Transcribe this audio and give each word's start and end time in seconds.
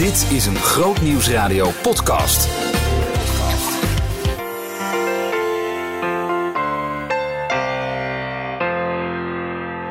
Dit 0.00 0.30
is 0.30 0.46
een 0.46 0.56
Groot 0.56 1.00
Nieuwsradio 1.02 1.70
podcast. 1.82 2.46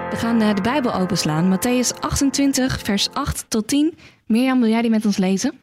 We 0.09 0.15
gaan 0.15 0.41
eh, 0.41 0.55
de 0.55 0.61
Bijbel 0.61 0.93
openslaan. 0.93 1.57
Matthäus 1.57 1.99
28, 1.99 2.79
vers 2.79 3.09
8 3.09 3.45
tot 3.47 3.67
10. 3.67 3.97
Mirjam, 4.25 4.59
wil 4.59 4.69
jij 4.69 4.81
die 4.81 4.89
met 4.89 5.05
ons 5.05 5.17
lezen? 5.17 5.53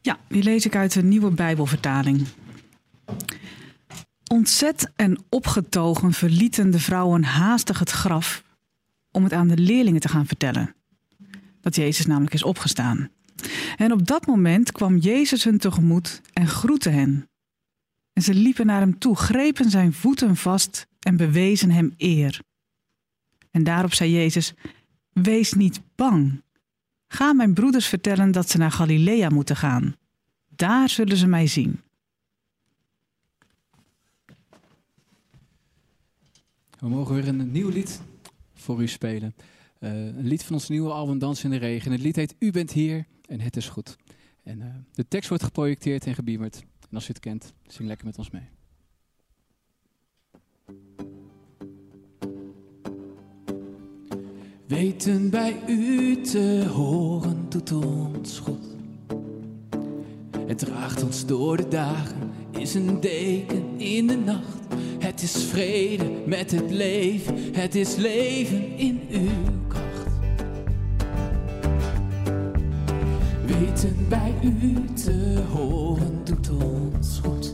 Ja, 0.00 0.18
die 0.28 0.42
lees 0.42 0.66
ik 0.66 0.76
uit 0.76 0.92
de 0.92 1.02
nieuwe 1.02 1.30
Bijbelvertaling. 1.30 2.26
Ontzet 4.30 4.90
en 4.96 5.24
opgetogen 5.28 6.12
verlieten 6.12 6.70
de 6.70 6.80
vrouwen 6.80 7.24
haastig 7.24 7.78
het 7.78 7.90
graf 7.90 8.42
om 9.10 9.24
het 9.24 9.32
aan 9.32 9.48
de 9.48 9.58
leerlingen 9.58 10.00
te 10.00 10.08
gaan 10.08 10.26
vertellen. 10.26 10.74
Dat 11.60 11.76
Jezus 11.76 12.06
namelijk 12.06 12.34
is 12.34 12.42
opgestaan. 12.42 13.10
En 13.76 13.92
op 13.92 14.06
dat 14.06 14.26
moment 14.26 14.72
kwam 14.72 14.96
Jezus 14.96 15.44
hun 15.44 15.58
tegemoet 15.58 16.20
en 16.32 16.46
groette 16.46 16.88
hen. 16.88 17.28
En 18.12 18.22
ze 18.22 18.34
liepen 18.34 18.66
naar 18.66 18.80
hem 18.80 18.98
toe, 18.98 19.16
grepen 19.16 19.70
zijn 19.70 19.92
voeten 19.92 20.36
vast 20.36 20.86
en 21.00 21.16
bewezen 21.16 21.70
hem 21.70 21.94
eer. 21.96 22.40
En 23.50 23.64
daarop 23.64 23.94
zei 23.94 24.12
Jezus: 24.12 24.54
Wees 25.12 25.52
niet 25.52 25.80
bang. 25.94 26.42
Ga 27.08 27.32
mijn 27.32 27.54
broeders 27.54 27.86
vertellen 27.86 28.32
dat 28.32 28.50
ze 28.50 28.58
naar 28.58 28.72
Galilea 28.72 29.28
moeten 29.28 29.56
gaan. 29.56 29.96
Daar 30.48 30.88
zullen 30.88 31.16
ze 31.16 31.26
mij 31.26 31.46
zien. 31.46 31.80
We 36.78 36.88
mogen 36.88 37.14
weer 37.14 37.28
een 37.28 37.52
nieuw 37.52 37.68
lied 37.68 38.00
voor 38.54 38.82
u 38.82 38.88
spelen. 38.88 39.34
Uh, 39.80 39.90
een 40.06 40.26
lied 40.26 40.44
van 40.44 40.54
ons 40.54 40.68
nieuwe 40.68 40.90
album 40.90 41.18
Dans 41.18 41.44
in 41.44 41.50
de 41.50 41.56
Regen. 41.56 41.92
Het 41.92 42.00
lied 42.00 42.16
heet 42.16 42.34
U 42.38 42.50
bent 42.50 42.72
hier 42.72 43.06
en 43.26 43.40
het 43.40 43.56
is 43.56 43.68
goed. 43.68 43.96
En 44.42 44.60
uh, 44.60 44.66
de 44.92 45.08
tekst 45.08 45.28
wordt 45.28 45.44
geprojecteerd 45.44 46.06
en 46.06 46.14
gebeamerd. 46.14 46.64
En 46.90 46.94
als 46.94 47.04
u 47.04 47.08
het 47.08 47.20
kent, 47.20 47.52
zing 47.66 47.88
lekker 47.88 48.06
met 48.06 48.18
ons 48.18 48.30
mee. 48.30 48.48
Weten 54.66 55.30
bij 55.30 55.62
u 55.66 56.20
te 56.20 56.66
horen 56.72 57.46
doet 57.48 57.72
ons 57.72 58.38
goed. 58.38 58.64
Het 60.46 60.58
draagt 60.58 61.02
ons 61.02 61.26
door 61.26 61.56
de 61.56 61.68
dagen, 61.68 62.30
is 62.50 62.74
een 62.74 63.00
deken 63.00 63.80
in 63.80 64.06
de 64.06 64.16
nacht. 64.16 64.74
Het 64.98 65.22
is 65.22 65.44
vrede 65.44 66.10
met 66.26 66.50
het 66.50 66.70
leven, 66.70 67.54
het 67.54 67.74
is 67.74 67.96
leven 67.96 68.76
in 68.76 69.00
uw 69.10 69.45
Bij 74.08 74.34
u 74.42 74.84
te 74.94 75.42
horen 75.52 76.20
doet 76.24 76.50
ons 76.50 77.20
goed. 77.24 77.52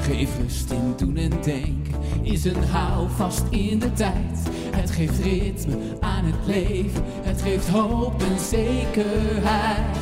Geef 0.00 0.38
rust 0.38 0.70
in 0.70 0.94
doen 0.96 1.16
en 1.16 1.30
denken, 1.42 1.94
is 2.22 2.44
een 2.44 2.64
houvast 2.64 3.42
in 3.50 3.78
de 3.78 3.92
tijd. 3.92 4.38
Het 4.76 4.90
geeft 4.90 5.18
ritme 5.18 5.76
aan 6.00 6.24
het 6.24 6.46
leven, 6.46 7.02
het 7.04 7.42
geeft 7.42 7.68
hoop 7.68 8.22
en 8.22 8.38
zekerheid. 8.38 9.98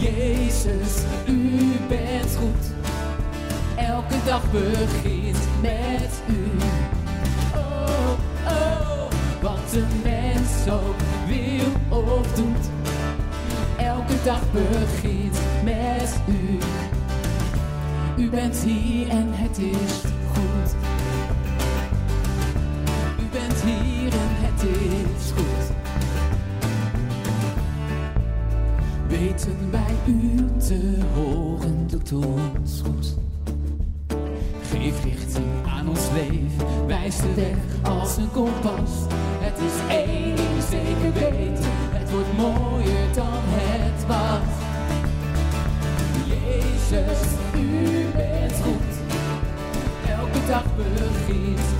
Jezus, 0.00 1.02
u 1.28 1.58
bent 1.88 2.36
goed. 2.36 2.72
Elke 3.76 4.16
dag 4.24 4.50
begint 4.50 5.38
met 5.60 6.22
u. 6.28 6.50
Oh, 7.54 8.10
oh, 8.46 9.10
wat 9.42 9.72
een 9.74 10.02
mens 10.02 10.72
ook 10.72 10.96
wil 11.26 11.98
of 11.98 12.34
doet. 12.34 12.71
Dag 14.24 14.40
begint 14.52 15.38
met 15.64 16.20
u. 16.28 16.58
U 18.22 18.30
bent 18.30 18.56
hier 18.56 19.08
en 19.08 19.28
het 19.30 19.58
is 19.58 20.00
goed. 20.32 20.74
U 23.20 23.28
bent 23.32 23.62
hier 23.62 24.12
en 24.12 24.30
het 24.30 24.62
is 24.62 25.30
goed. 25.30 25.76
Weten 29.08 29.70
bij 29.70 29.96
u 30.06 30.46
te 30.58 30.98
horen 31.14 31.86
doet 31.86 32.12
ons 32.12 32.82
goed. 32.84 33.16
Geef 34.70 35.04
richting 35.04 35.46
aan 35.66 35.88
ons 35.88 36.10
leven, 36.12 36.86
wijs 36.86 37.16
de 37.16 37.34
weg 37.34 37.90
als 37.92 38.16
een 38.16 38.30
kompas. 38.30 38.90
Het 39.40 39.58
is 39.58 39.94
één 39.96 40.36
ding 40.36 40.62
zeker 40.70 41.12
weten, 41.12 41.70
het 41.92 42.10
wordt 42.10 42.36
mooier 42.36 42.51
elke 51.00 51.56
dag 51.56 51.71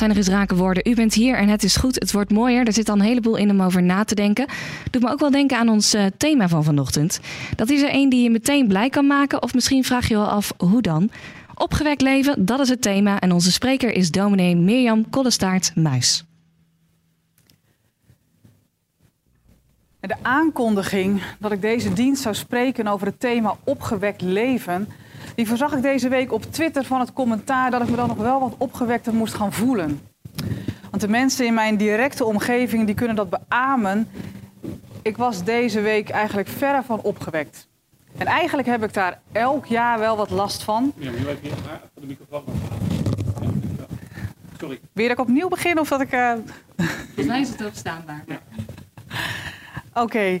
zijn 0.00 0.10
nog 0.10 0.18
eens 0.18 0.28
rake 0.28 0.54
woorden. 0.54 0.88
U 0.88 0.94
bent 0.94 1.14
hier 1.14 1.36
en 1.36 1.48
het 1.48 1.62
is 1.62 1.76
goed. 1.76 1.94
Het 1.94 2.12
wordt 2.12 2.30
mooier. 2.30 2.66
Er 2.66 2.72
zit 2.72 2.88
al 2.88 2.94
een 2.94 3.00
heleboel 3.00 3.36
in 3.36 3.50
om 3.50 3.62
over 3.62 3.82
na 3.82 4.04
te 4.04 4.14
denken. 4.14 4.46
Doet 4.90 5.02
me 5.02 5.10
ook 5.10 5.18
wel 5.18 5.30
denken 5.30 5.58
aan 5.58 5.68
ons 5.68 5.94
eh, 5.94 6.04
thema 6.16 6.48
van 6.48 6.64
vanochtend. 6.64 7.20
Dat 7.56 7.70
is 7.70 7.82
er 7.82 7.88
één 7.88 8.10
die 8.10 8.22
je 8.22 8.30
meteen 8.30 8.68
blij 8.68 8.88
kan 8.88 9.06
maken. 9.06 9.42
Of 9.42 9.54
misschien 9.54 9.84
vraag 9.84 10.08
je 10.08 10.14
wel 10.14 10.28
af, 10.28 10.52
hoe 10.58 10.82
dan? 10.82 11.10
Opgewekt 11.54 12.00
leven, 12.00 12.44
dat 12.44 12.60
is 12.60 12.68
het 12.68 12.82
thema. 12.82 13.20
En 13.20 13.32
onze 13.32 13.52
spreker 13.52 13.92
is 13.92 14.10
dominee 14.10 14.56
Mirjam 14.56 15.10
Kollestaart-Muis. 15.10 16.24
De 20.00 20.16
aankondiging 20.22 21.22
dat 21.38 21.52
ik 21.52 21.60
deze 21.60 21.92
dienst 21.92 22.22
zou 22.22 22.34
spreken 22.34 22.86
over 22.86 23.06
het 23.06 23.20
thema 23.20 23.56
opgewekt 23.64 24.20
leven, 24.22 24.88
die 25.34 25.48
voorzag 25.48 25.72
ik 25.72 25.82
deze 25.82 26.08
week 26.08 26.32
op 26.32 26.42
Twitter 26.52 26.84
van 26.84 27.00
het 27.00 27.12
commentaar 27.12 27.70
dat 27.70 27.82
ik 27.82 27.88
me 27.88 27.96
dan 27.96 28.08
nog 28.08 28.16
wel 28.16 28.40
wat 28.40 28.54
opgewekter 28.58 29.14
moest 29.14 29.34
gaan 29.34 29.52
voelen. 29.52 30.00
Want 30.90 31.02
de 31.02 31.08
mensen 31.08 31.46
in 31.46 31.54
mijn 31.54 31.76
directe 31.76 32.24
omgeving 32.24 32.86
die 32.86 32.94
kunnen 32.94 33.16
dat 33.16 33.30
beamen. 33.30 34.08
Ik 35.02 35.16
was 35.16 35.44
deze 35.44 35.80
week 35.80 36.08
eigenlijk 36.08 36.48
verre 36.48 36.82
van 36.82 37.00
opgewekt. 37.00 37.68
En 38.18 38.26
eigenlijk 38.26 38.68
heb 38.68 38.84
ik 38.84 38.92
daar 38.94 39.20
elk 39.32 39.66
jaar 39.66 39.98
wel 39.98 40.16
wat 40.16 40.30
last 40.30 40.62
van. 40.62 40.92
Ja, 40.96 41.10
maar 41.10 41.18
even 41.18 41.38
hier, 41.42 41.52
ah, 41.52 41.56
voor 41.92 42.02
de 42.02 42.06
microfoon. 42.06 42.44
Ja. 43.78 43.84
Sorry. 44.58 44.80
Wil 44.92 45.02
je 45.02 45.08
dat 45.08 45.18
ik 45.18 45.24
opnieuw 45.24 45.48
begin 45.48 45.78
of 45.78 45.88
dat 45.88 46.00
ik... 46.00 46.12
eh, 46.12 46.32
Volgens 46.76 47.26
mij 47.26 47.40
is 47.40 47.48
het 47.48 47.64
ook 47.64 47.74
staanbaar. 47.74 48.24
Oké. 49.94 50.40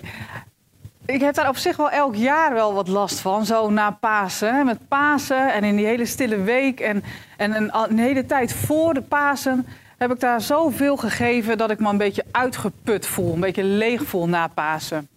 Ik 1.12 1.20
heb 1.20 1.34
daar 1.34 1.48
op 1.48 1.56
zich 1.56 1.76
wel 1.76 1.90
elk 1.90 2.14
jaar 2.14 2.54
wel 2.54 2.74
wat 2.74 2.88
last 2.88 3.20
van, 3.20 3.46
zo 3.46 3.70
na 3.70 3.90
Pasen. 3.90 4.54
hè. 4.54 4.64
Met 4.64 4.88
Pasen 4.88 5.52
en 5.52 5.64
in 5.64 5.76
die 5.76 5.86
hele 5.86 6.06
stille 6.06 6.42
week 6.42 6.80
en, 6.80 7.04
en 7.36 7.70
een, 7.72 7.98
hele 7.98 8.26
tijd 8.26 8.52
voor 8.52 8.94
de 8.94 9.02
Pasen 9.02 9.66
heb 9.98 10.10
ik 10.10 10.20
daar 10.20 10.40
zoveel 10.40 10.96
gegeven 10.96 11.58
dat 11.58 11.70
ik 11.70 11.78
me 11.78 11.88
een 11.88 11.96
beetje 11.96 12.24
uitgeput 12.30 13.06
voel, 13.06 13.32
een 13.32 13.40
beetje 13.40 13.64
leeg 13.64 14.02
voel 14.02 14.28
na 14.28 14.46
Pasen. 14.46 15.08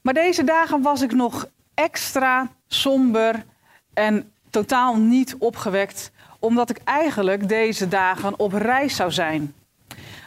Maar 0.00 0.14
deze 0.14 0.44
dagen 0.44 0.82
was 0.82 1.02
ik 1.02 1.12
nog 1.12 1.46
extra 1.74 2.48
somber 2.66 3.44
en 3.94 4.32
totaal 4.50 4.96
niet 4.96 5.36
opgewekt, 5.38 6.10
omdat 6.38 6.70
ik 6.70 6.80
eigenlijk 6.84 7.48
deze 7.48 7.88
dagen 7.88 8.38
op 8.38 8.52
reis 8.52 8.96
zou 8.96 9.12
zijn. 9.12 9.54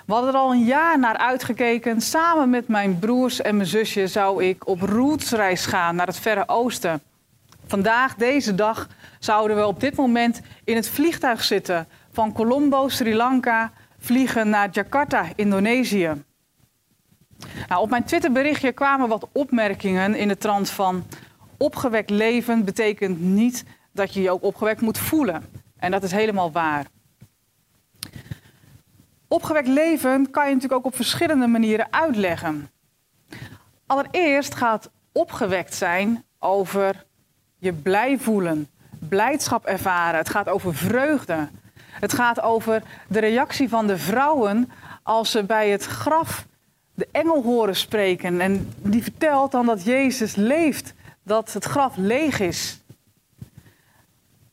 We 0.05 0.13
hadden 0.13 0.33
er 0.33 0.39
al 0.39 0.51
een 0.51 0.65
jaar 0.65 0.99
naar 0.99 1.17
uitgekeken. 1.17 2.01
Samen 2.01 2.49
met 2.49 2.67
mijn 2.67 2.99
broers 2.99 3.41
en 3.41 3.55
mijn 3.55 3.67
zusje 3.67 4.07
zou 4.07 4.43
ik 4.43 4.67
op 4.67 4.81
rootsreis 4.81 5.65
gaan 5.65 5.95
naar 5.95 6.07
het 6.07 6.19
Verre 6.19 6.47
Oosten. 6.47 7.01
Vandaag, 7.67 8.15
deze 8.15 8.55
dag, 8.55 8.87
zouden 9.19 9.57
we 9.57 9.67
op 9.67 9.79
dit 9.79 9.95
moment 9.95 10.41
in 10.63 10.75
het 10.75 10.89
vliegtuig 10.89 11.43
zitten 11.43 11.87
van 12.11 12.33
Colombo, 12.33 12.87
Sri 12.87 13.15
Lanka, 13.15 13.71
vliegen 13.99 14.49
naar 14.49 14.69
Jakarta, 14.71 15.25
Indonesië. 15.35 16.23
Nou, 17.67 17.81
op 17.81 17.89
mijn 17.89 18.03
Twitterberichtje 18.03 18.71
kwamen 18.71 19.07
wat 19.07 19.27
opmerkingen 19.31 20.15
in 20.15 20.27
de 20.27 20.37
trant 20.37 20.69
van 20.69 21.03
opgewekt 21.57 22.09
leven 22.09 22.65
betekent 22.65 23.21
niet 23.21 23.63
dat 23.91 24.13
je 24.13 24.21
je 24.21 24.31
ook 24.31 24.43
opgewekt 24.43 24.81
moet 24.81 24.97
voelen. 24.97 25.43
En 25.77 25.91
dat 25.91 26.03
is 26.03 26.11
helemaal 26.11 26.51
waar. 26.51 26.85
Opgewekt 29.35 29.67
leven 29.67 30.31
kan 30.31 30.47
je 30.47 30.53
natuurlijk 30.53 30.79
ook 30.79 30.85
op 30.85 30.95
verschillende 30.95 31.47
manieren 31.47 31.87
uitleggen. 31.89 32.69
Allereerst 33.85 34.55
gaat 34.55 34.89
opgewekt 35.11 35.73
zijn 35.73 36.23
over 36.39 37.05
je 37.57 37.73
blij 37.73 38.17
voelen, 38.17 38.69
blijdschap 38.99 39.65
ervaren. 39.65 40.17
Het 40.17 40.29
gaat 40.29 40.49
over 40.49 40.75
vreugde. 40.75 41.49
Het 41.75 42.13
gaat 42.13 42.41
over 42.41 42.83
de 43.07 43.19
reactie 43.19 43.69
van 43.69 43.87
de 43.87 43.97
vrouwen 43.97 44.71
als 45.03 45.31
ze 45.31 45.43
bij 45.43 45.69
het 45.69 45.85
graf 45.85 46.45
de 46.93 47.07
engel 47.11 47.43
horen 47.43 47.75
spreken. 47.75 48.41
En 48.41 48.73
die 48.77 49.03
vertelt 49.03 49.51
dan 49.51 49.65
dat 49.65 49.83
Jezus 49.83 50.35
leeft, 50.35 50.93
dat 51.23 51.53
het 51.53 51.65
graf 51.65 51.95
leeg 51.97 52.39
is. 52.39 52.81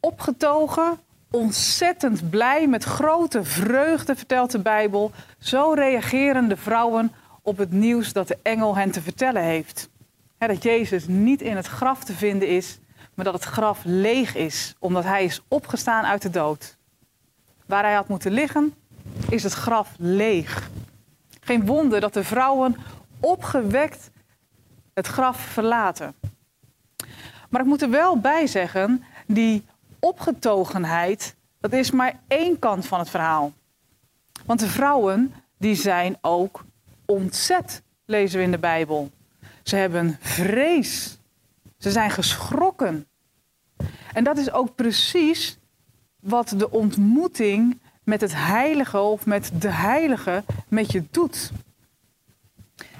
Opgetogen, 0.00 0.98
ontzettend 1.32 2.30
blij, 2.30 2.68
met 2.68 2.84
grote 2.84 3.44
vreugde, 3.44 4.16
vertelt 4.16 4.50
de 4.50 4.58
Bijbel. 4.58 5.10
Zo 5.38 5.72
reageren 5.72 6.48
de 6.48 6.56
vrouwen 6.56 7.12
op 7.42 7.56
het 7.56 7.72
nieuws 7.72 8.12
dat 8.12 8.28
de 8.28 8.38
engel 8.42 8.76
hen 8.76 8.90
te 8.90 9.02
vertellen 9.02 9.42
heeft. 9.42 9.90
Dat 10.38 10.62
Jezus 10.62 11.06
niet 11.06 11.42
in 11.42 11.56
het 11.56 11.66
graf 11.66 12.04
te 12.04 12.12
vinden 12.12 12.48
is, 12.48 12.78
maar 13.14 13.24
dat 13.24 13.34
het 13.34 13.44
graf 13.44 13.80
leeg 13.84 14.34
is, 14.34 14.74
omdat 14.78 15.04
hij 15.04 15.24
is 15.24 15.42
opgestaan 15.48 16.04
uit 16.04 16.22
de 16.22 16.30
dood. 16.30 16.76
Waar 17.66 17.82
hij 17.82 17.94
had 17.94 18.08
moeten 18.08 18.32
liggen, 18.32 18.74
is 19.28 19.42
het 19.42 19.52
graf 19.52 19.94
leeg. 19.98 20.70
Geen 21.40 21.66
wonder 21.66 22.00
dat 22.00 22.14
de 22.14 22.24
vrouwen 22.24 22.76
opgewekt 23.20 24.10
het 24.94 25.06
graf 25.06 25.40
verlaten. 25.40 26.14
Maar 27.48 27.60
ik 27.60 27.66
moet 27.66 27.82
er 27.82 27.90
wel 27.90 28.18
bij 28.18 28.46
zeggen, 28.46 29.04
die 29.26 29.64
opgetogenheid, 30.04 31.34
dat 31.60 31.72
is 31.72 31.90
maar 31.90 32.20
één 32.28 32.58
kant 32.58 32.86
van 32.86 32.98
het 32.98 33.10
verhaal. 33.10 33.52
Want 34.46 34.60
de 34.60 34.66
vrouwen, 34.66 35.34
die 35.58 35.74
zijn 35.74 36.16
ook 36.20 36.64
ontzet, 37.06 37.82
lezen 38.04 38.38
we 38.38 38.44
in 38.44 38.50
de 38.50 38.58
Bijbel. 38.58 39.10
Ze 39.62 39.76
hebben 39.76 40.16
vrees. 40.20 41.18
Ze 41.78 41.90
zijn 41.90 42.10
geschrokken. 42.10 43.06
En 44.12 44.24
dat 44.24 44.38
is 44.38 44.52
ook 44.52 44.74
precies 44.74 45.58
wat 46.20 46.54
de 46.56 46.70
ontmoeting 46.70 47.80
met 48.04 48.20
het 48.20 48.34
heilige 48.34 48.98
of 48.98 49.26
met 49.26 49.50
de 49.58 49.70
heilige 49.70 50.44
met 50.68 50.92
je 50.92 51.04
doet. 51.10 51.52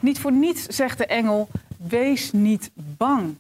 Niet 0.01 0.19
voor 0.19 0.33
niets 0.33 0.67
zegt 0.67 0.99
de 0.99 1.07
engel: 1.07 1.49
wees 1.77 2.33
niet 2.33 2.71
bang. 2.75 3.39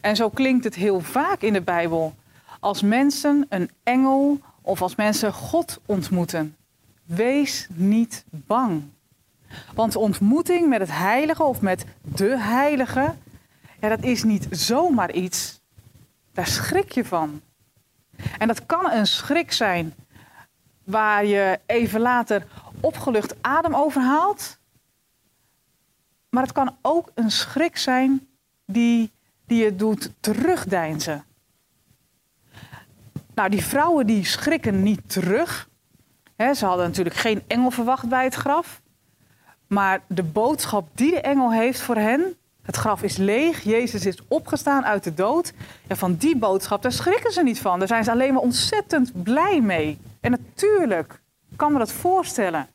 En 0.00 0.16
zo 0.16 0.30
klinkt 0.30 0.64
het 0.64 0.74
heel 0.74 1.00
vaak 1.00 1.42
in 1.42 1.52
de 1.52 1.62
Bijbel. 1.62 2.14
Als 2.60 2.82
mensen 2.82 3.46
een 3.48 3.70
engel 3.82 4.40
of 4.62 4.82
als 4.82 4.94
mensen 4.94 5.32
God 5.32 5.80
ontmoeten. 5.86 6.56
Wees 7.04 7.66
niet 7.70 8.24
bang. 8.30 8.82
Want 9.74 9.96
ontmoeting 9.96 10.68
met 10.68 10.80
het 10.80 10.92
heilige 10.92 11.42
of 11.42 11.60
met 11.60 11.84
de 12.02 12.38
heilige, 12.38 13.14
ja, 13.80 13.88
dat 13.88 14.02
is 14.02 14.22
niet 14.22 14.46
zomaar 14.50 15.12
iets. 15.12 15.60
Daar 16.32 16.46
schrik 16.46 16.92
je 16.92 17.04
van. 17.04 17.40
En 18.38 18.46
dat 18.48 18.66
kan 18.66 18.90
een 18.90 19.06
schrik 19.06 19.52
zijn 19.52 19.94
waar 20.84 21.24
je 21.24 21.60
even 21.66 22.00
later 22.00 22.46
opgelucht 22.80 23.34
adem 23.40 23.74
overhaalt. 23.74 24.58
Maar 26.28 26.42
het 26.42 26.52
kan 26.52 26.76
ook 26.82 27.10
een 27.14 27.30
schrik 27.30 27.76
zijn 27.76 28.28
die, 28.64 29.12
die 29.46 29.64
je 29.64 29.76
doet 29.76 30.10
terugdeinzen. 30.20 31.24
Nou, 33.36 33.50
die 33.50 33.64
vrouwen 33.64 34.06
die 34.06 34.24
schrikken 34.24 34.82
niet 34.82 35.00
terug. 35.06 35.68
Ze 36.36 36.66
hadden 36.66 36.86
natuurlijk 36.86 37.16
geen 37.16 37.42
engel 37.46 37.70
verwacht 37.70 38.08
bij 38.08 38.24
het 38.24 38.34
graf. 38.34 38.80
Maar 39.66 40.00
de 40.06 40.22
boodschap 40.22 40.88
die 40.94 41.10
de 41.10 41.20
engel 41.20 41.52
heeft 41.52 41.80
voor 41.80 41.96
hen, 41.96 42.36
het 42.62 42.76
graf 42.76 43.02
is 43.02 43.16
leeg, 43.16 43.62
Jezus 43.62 44.06
is 44.06 44.18
opgestaan 44.28 44.84
uit 44.84 45.04
de 45.04 45.14
dood. 45.14 45.52
Ja, 45.88 45.96
van 45.96 46.14
die 46.14 46.36
boodschap, 46.36 46.82
daar 46.82 46.92
schrikken 46.92 47.32
ze 47.32 47.42
niet 47.42 47.60
van. 47.60 47.78
Daar 47.78 47.88
zijn 47.88 48.04
ze 48.04 48.10
alleen 48.10 48.32
maar 48.32 48.42
ontzettend 48.42 49.22
blij 49.22 49.60
mee. 49.60 49.98
En 50.20 50.30
natuurlijk 50.30 51.20
kan 51.56 51.72
me 51.72 51.78
dat 51.78 51.92
voorstellen. 51.92 52.66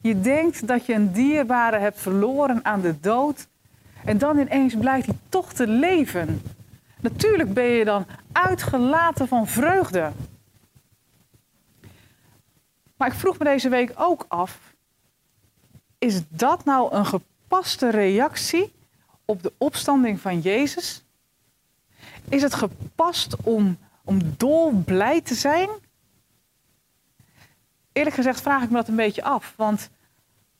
Je 0.00 0.20
denkt 0.20 0.66
dat 0.66 0.86
je 0.86 0.94
een 0.94 1.12
dierbare 1.12 1.78
hebt 1.78 2.00
verloren 2.00 2.64
aan 2.64 2.80
de 2.80 3.00
dood. 3.00 3.46
En 4.04 4.18
dan 4.18 4.38
ineens 4.38 4.74
blijkt 4.74 5.06
hij 5.06 5.16
toch 5.28 5.52
te 5.52 5.66
leven. 5.66 6.42
Natuurlijk 7.00 7.54
ben 7.54 7.64
je 7.64 7.84
dan 7.84 8.06
uitgelaten 8.32 9.28
van 9.28 9.46
vreugde. 9.46 10.12
Maar 12.96 13.08
ik 13.08 13.14
vroeg 13.14 13.38
me 13.38 13.44
deze 13.44 13.68
week 13.68 13.92
ook 13.96 14.24
af: 14.28 14.74
is 15.98 16.20
dat 16.28 16.64
nou 16.64 16.94
een 16.94 17.06
gepaste 17.06 17.90
reactie 17.90 18.72
op 19.24 19.42
de 19.42 19.52
opstanding 19.58 20.20
van 20.20 20.40
Jezus? 20.40 21.04
Is 22.28 22.42
het 22.42 22.54
gepast 22.54 23.36
om, 23.42 23.78
om 24.04 24.18
dolblij 24.36 25.20
te 25.20 25.34
zijn? 25.34 25.68
Eerlijk 27.92 28.16
gezegd 28.16 28.40
vraag 28.40 28.62
ik 28.62 28.70
me 28.70 28.76
dat 28.76 28.88
een 28.88 28.96
beetje 28.96 29.22
af. 29.22 29.54
Want 29.56 29.90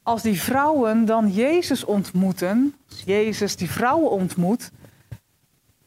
als 0.03 0.23
die 0.23 0.41
vrouwen 0.41 1.05
dan 1.05 1.33
Jezus 1.33 1.85
ontmoeten, 1.85 2.75
als 2.91 3.03
Jezus 3.03 3.57
die 3.57 3.71
vrouwen 3.71 4.11
ontmoet, 4.11 4.71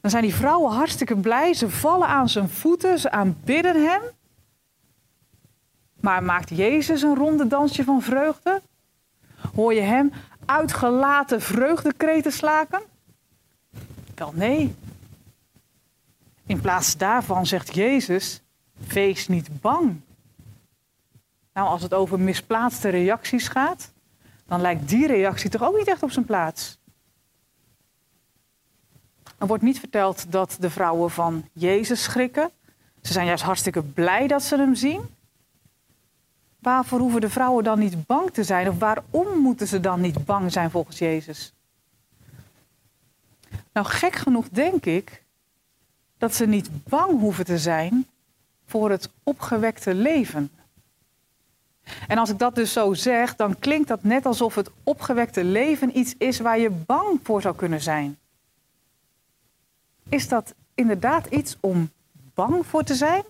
dan 0.01 0.11
zijn 0.11 0.23
die 0.23 0.35
vrouwen 0.35 0.71
hartstikke 0.71 1.15
blij. 1.15 1.53
Ze 1.53 1.69
vallen 1.69 2.07
aan 2.07 2.29
zijn 2.29 2.49
voeten, 2.49 2.99
ze 2.99 3.11
aanbidden 3.11 3.85
hem. 3.85 4.01
Maar 5.99 6.23
maakt 6.23 6.49
Jezus 6.49 7.01
een 7.01 7.15
ronde 7.15 7.47
dansje 7.47 7.83
van 7.83 8.01
vreugde? 8.01 8.61
Hoor 9.55 9.73
je 9.73 9.81
hem 9.81 10.11
uitgelaten 10.45 11.41
vreugdekreten 11.41 12.31
slaken? 12.31 12.81
Wel 14.15 14.31
nee. 14.35 14.75
In 16.45 16.61
plaats 16.61 16.97
daarvan 16.97 17.45
zegt 17.45 17.75
Jezus: 17.75 18.41
wees 18.87 19.27
niet 19.27 19.61
bang. 19.61 20.01
Nou, 21.53 21.67
als 21.67 21.81
het 21.81 21.93
over 21.93 22.19
misplaatste 22.19 22.89
reacties 22.89 23.47
gaat, 23.47 23.91
dan 24.45 24.61
lijkt 24.61 24.89
die 24.89 25.07
reactie 25.07 25.49
toch 25.49 25.63
ook 25.63 25.77
niet 25.77 25.87
echt 25.87 26.03
op 26.03 26.11
zijn 26.11 26.25
plaats. 26.25 26.77
Er 29.41 29.47
wordt 29.47 29.63
niet 29.63 29.79
verteld 29.79 30.31
dat 30.31 30.57
de 30.59 30.69
vrouwen 30.69 31.11
van 31.11 31.49
Jezus 31.53 32.03
schrikken. 32.03 32.51
Ze 33.01 33.13
zijn 33.13 33.25
juist 33.25 33.43
hartstikke 33.43 33.81
blij 33.81 34.27
dat 34.27 34.43
ze 34.43 34.57
hem 34.57 34.75
zien. 34.75 35.01
Waarvoor 36.59 36.99
hoeven 36.99 37.21
de 37.21 37.29
vrouwen 37.29 37.63
dan 37.63 37.79
niet 37.79 38.05
bang 38.05 38.31
te 38.31 38.43
zijn? 38.43 38.69
Of 38.69 38.79
waarom 38.79 39.37
moeten 39.37 39.67
ze 39.67 39.79
dan 39.79 40.01
niet 40.01 40.25
bang 40.25 40.51
zijn 40.51 40.71
volgens 40.71 40.97
Jezus? 40.97 41.53
Nou, 43.73 43.87
gek 43.87 44.15
genoeg 44.15 44.49
denk 44.49 44.85
ik 44.85 45.23
dat 46.17 46.35
ze 46.35 46.45
niet 46.45 46.69
bang 46.83 47.19
hoeven 47.19 47.45
te 47.45 47.57
zijn 47.57 48.07
voor 48.65 48.89
het 48.89 49.09
opgewekte 49.23 49.93
leven. 49.93 50.51
En 52.07 52.17
als 52.17 52.29
ik 52.29 52.39
dat 52.39 52.55
dus 52.55 52.73
zo 52.73 52.93
zeg, 52.93 53.35
dan 53.35 53.59
klinkt 53.59 53.87
dat 53.87 54.03
net 54.03 54.25
alsof 54.25 54.55
het 54.55 54.69
opgewekte 54.83 55.43
leven 55.43 55.97
iets 55.97 56.15
is 56.17 56.39
waar 56.39 56.59
je 56.59 56.69
bang 56.69 57.19
voor 57.23 57.41
zou 57.41 57.55
kunnen 57.55 57.81
zijn. 57.81 58.19
Is 60.11 60.27
dat 60.27 60.53
inderdaad 60.73 61.25
iets 61.25 61.57
om 61.59 61.89
bang 62.33 62.65
voor 62.65 62.83
te 62.83 62.95
zijn? 62.95 63.23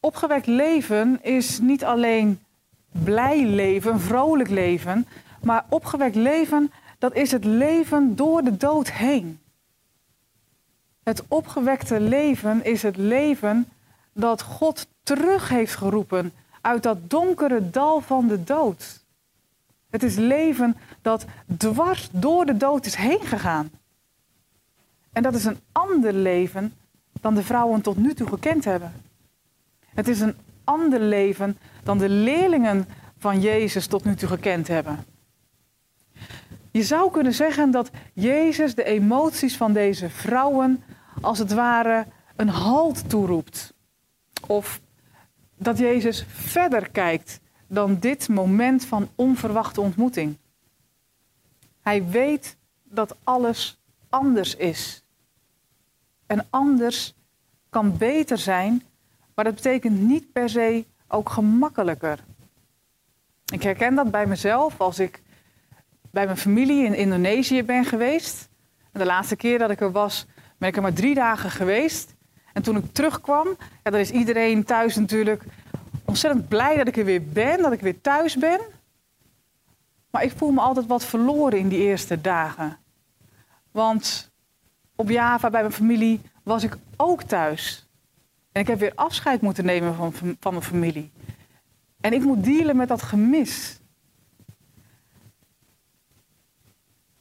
Opgewekt 0.00 0.46
leven 0.46 1.22
is 1.22 1.60
niet 1.60 1.84
alleen 1.84 2.40
blij 2.90 3.44
leven, 3.44 4.00
vrolijk 4.00 4.48
leven, 4.48 5.06
Maar 5.42 5.64
opgewekt 5.68 6.14
leven, 6.14 6.72
dat 6.98 7.14
is 7.14 7.30
het 7.30 7.44
leven 7.44 8.16
door 8.16 8.42
de 8.42 8.56
dood 8.56 8.90
heen. 8.90 9.40
Het 11.02 11.22
opgewekte 11.28 12.00
leven 12.00 12.64
is 12.64 12.82
het 12.82 12.96
leven 12.96 13.68
dat 14.12 14.42
God 14.42 14.86
terug 15.02 15.48
heeft 15.48 15.74
geroepen 15.74 16.32
uit 16.60 16.82
dat 16.82 17.10
donkere 17.10 17.70
dal 17.70 18.00
van 18.00 18.28
de 18.28 18.44
dood. 18.44 19.03
Het 19.94 20.02
is 20.02 20.16
leven 20.16 20.76
dat 21.02 21.24
dwars 21.56 22.08
door 22.12 22.46
de 22.46 22.56
dood 22.56 22.86
is 22.86 22.94
heen 22.94 23.20
gegaan. 23.20 23.70
En 25.12 25.22
dat 25.22 25.34
is 25.34 25.44
een 25.44 25.58
ander 25.72 26.12
leven 26.12 26.72
dan 27.20 27.34
de 27.34 27.42
vrouwen 27.42 27.80
tot 27.80 27.96
nu 27.96 28.14
toe 28.14 28.28
gekend 28.28 28.64
hebben. 28.64 28.92
Het 29.94 30.08
is 30.08 30.20
een 30.20 30.36
ander 30.64 31.00
leven 31.00 31.58
dan 31.82 31.98
de 31.98 32.08
leerlingen 32.08 32.86
van 33.18 33.40
Jezus 33.40 33.86
tot 33.86 34.04
nu 34.04 34.14
toe 34.14 34.28
gekend 34.28 34.68
hebben. 34.68 35.04
Je 36.70 36.82
zou 36.82 37.10
kunnen 37.10 37.34
zeggen 37.34 37.70
dat 37.70 37.90
Jezus 38.12 38.74
de 38.74 38.84
emoties 38.84 39.56
van 39.56 39.72
deze 39.72 40.10
vrouwen 40.10 40.82
als 41.20 41.38
het 41.38 41.52
ware 41.52 42.06
een 42.36 42.48
halt 42.48 43.08
toeroept. 43.08 43.74
Of 44.46 44.80
dat 45.56 45.78
Jezus 45.78 46.26
verder 46.28 46.90
kijkt 46.90 47.42
dan 47.74 47.98
dit 47.98 48.28
moment 48.28 48.84
van 48.84 49.08
onverwachte 49.14 49.80
ontmoeting. 49.80 50.36
Hij 51.82 52.08
weet 52.08 52.56
dat 52.82 53.16
alles 53.24 53.80
anders 54.08 54.56
is. 54.56 55.02
En 56.26 56.46
anders 56.50 57.14
kan 57.70 57.96
beter 57.96 58.38
zijn, 58.38 58.82
maar 59.34 59.44
dat 59.44 59.54
betekent 59.54 60.00
niet 60.00 60.32
per 60.32 60.48
se 60.48 60.84
ook 61.08 61.28
gemakkelijker. 61.28 62.18
Ik 63.52 63.62
herken 63.62 63.94
dat 63.94 64.10
bij 64.10 64.26
mezelf 64.26 64.80
als 64.80 64.98
ik 64.98 65.22
bij 66.10 66.24
mijn 66.24 66.36
familie 66.36 66.84
in 66.84 66.94
Indonesië 66.94 67.62
ben 67.62 67.84
geweest. 67.84 68.48
De 68.92 69.04
laatste 69.04 69.36
keer 69.36 69.58
dat 69.58 69.70
ik 69.70 69.80
er 69.80 69.92
was, 69.92 70.26
ben 70.58 70.68
ik 70.68 70.76
er 70.76 70.82
maar 70.82 70.92
drie 70.92 71.14
dagen 71.14 71.50
geweest. 71.50 72.14
En 72.52 72.62
toen 72.62 72.76
ik 72.76 72.92
terugkwam, 72.92 73.56
ja, 73.84 73.90
dan 73.90 74.00
is 74.00 74.10
iedereen 74.10 74.64
thuis 74.64 74.96
natuurlijk 74.96 75.44
ontzettend 76.14 76.48
blij 76.48 76.76
dat 76.76 76.88
ik 76.88 76.96
er 76.96 77.04
weer 77.04 77.24
ben, 77.24 77.62
dat 77.62 77.72
ik 77.72 77.80
weer 77.80 78.00
thuis 78.00 78.36
ben. 78.36 78.60
Maar 80.10 80.22
ik 80.22 80.32
voel 80.36 80.50
me 80.50 80.60
altijd 80.60 80.86
wat 80.86 81.04
verloren 81.04 81.58
in 81.58 81.68
die 81.68 81.78
eerste 81.78 82.20
dagen. 82.20 82.78
Want 83.70 84.30
op 84.96 85.08
Java 85.08 85.50
bij 85.50 85.60
mijn 85.60 85.72
familie 85.72 86.20
was 86.42 86.62
ik 86.62 86.76
ook 86.96 87.22
thuis. 87.22 87.88
En 88.52 88.60
ik 88.60 88.66
heb 88.66 88.78
weer 88.78 88.92
afscheid 88.94 89.40
moeten 89.40 89.64
nemen 89.64 89.94
van, 89.94 90.12
van 90.40 90.52
mijn 90.52 90.64
familie. 90.64 91.12
En 92.00 92.12
ik 92.12 92.22
moet 92.22 92.44
dealen 92.44 92.76
met 92.76 92.88
dat 92.88 93.02
gemis. 93.02 93.80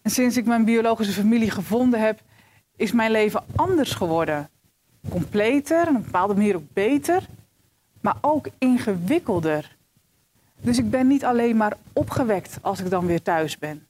En 0.01 0.11
sinds 0.11 0.37
ik 0.37 0.45
mijn 0.45 0.65
biologische 0.65 1.13
familie 1.13 1.51
gevonden 1.51 1.99
heb, 1.99 2.21
is 2.75 2.91
mijn 2.91 3.11
leven 3.11 3.43
anders 3.55 3.93
geworden. 3.93 4.49
Completer, 5.09 5.81
op 5.81 5.95
een 5.95 6.03
bepaalde 6.03 6.33
manier 6.33 6.55
ook 6.55 6.73
beter, 6.73 7.27
maar 8.03 8.17
ook 8.21 8.47
ingewikkelder. 8.57 9.75
Dus 10.61 10.77
ik 10.77 10.89
ben 10.89 11.07
niet 11.07 11.25
alleen 11.25 11.57
maar 11.57 11.77
opgewekt 11.93 12.57
als 12.61 12.79
ik 12.79 12.89
dan 12.89 13.05
weer 13.05 13.21
thuis 13.21 13.57
ben. 13.57 13.87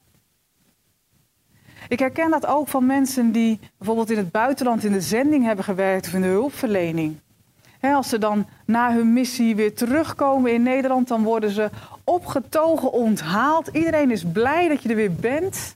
Ik 1.87 1.99
herken 1.99 2.31
dat 2.31 2.45
ook 2.45 2.67
van 2.67 2.85
mensen 2.85 3.31
die 3.31 3.59
bijvoorbeeld 3.77 4.11
in 4.11 4.17
het 4.17 4.31
buitenland 4.31 4.83
in 4.83 4.91
de 4.91 5.01
zending 5.01 5.45
hebben 5.45 5.65
gewerkt 5.65 6.07
of 6.07 6.13
in 6.13 6.21
de 6.21 6.27
hulpverlening. 6.27 7.15
als 7.81 8.09
ze 8.09 8.17
dan 8.17 8.47
na 8.65 8.93
hun 8.93 9.13
missie 9.13 9.55
weer 9.55 9.75
terugkomen 9.75 10.53
in 10.53 10.63
Nederland, 10.63 11.07
dan 11.07 11.23
worden 11.23 11.49
ze 11.49 11.69
opgetogen, 12.03 12.91
onthaald. 12.91 13.67
Iedereen 13.67 14.11
is 14.11 14.23
blij 14.33 14.67
dat 14.67 14.83
je 14.83 14.89
er 14.89 14.95
weer 14.95 15.13
bent. 15.13 15.75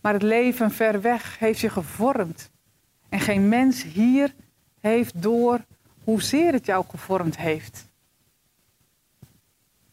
Maar 0.00 0.12
het 0.12 0.22
leven 0.22 0.70
ver 0.70 1.00
weg 1.00 1.38
heeft 1.38 1.60
je 1.60 1.70
gevormd. 1.70 2.50
En 3.08 3.20
geen 3.20 3.48
mens 3.48 3.82
hier 3.82 4.34
heeft 4.88 5.22
door 5.22 5.64
hoezeer 6.04 6.52
het 6.52 6.66
jou 6.66 6.84
gevormd 6.88 7.36
heeft. 7.36 7.86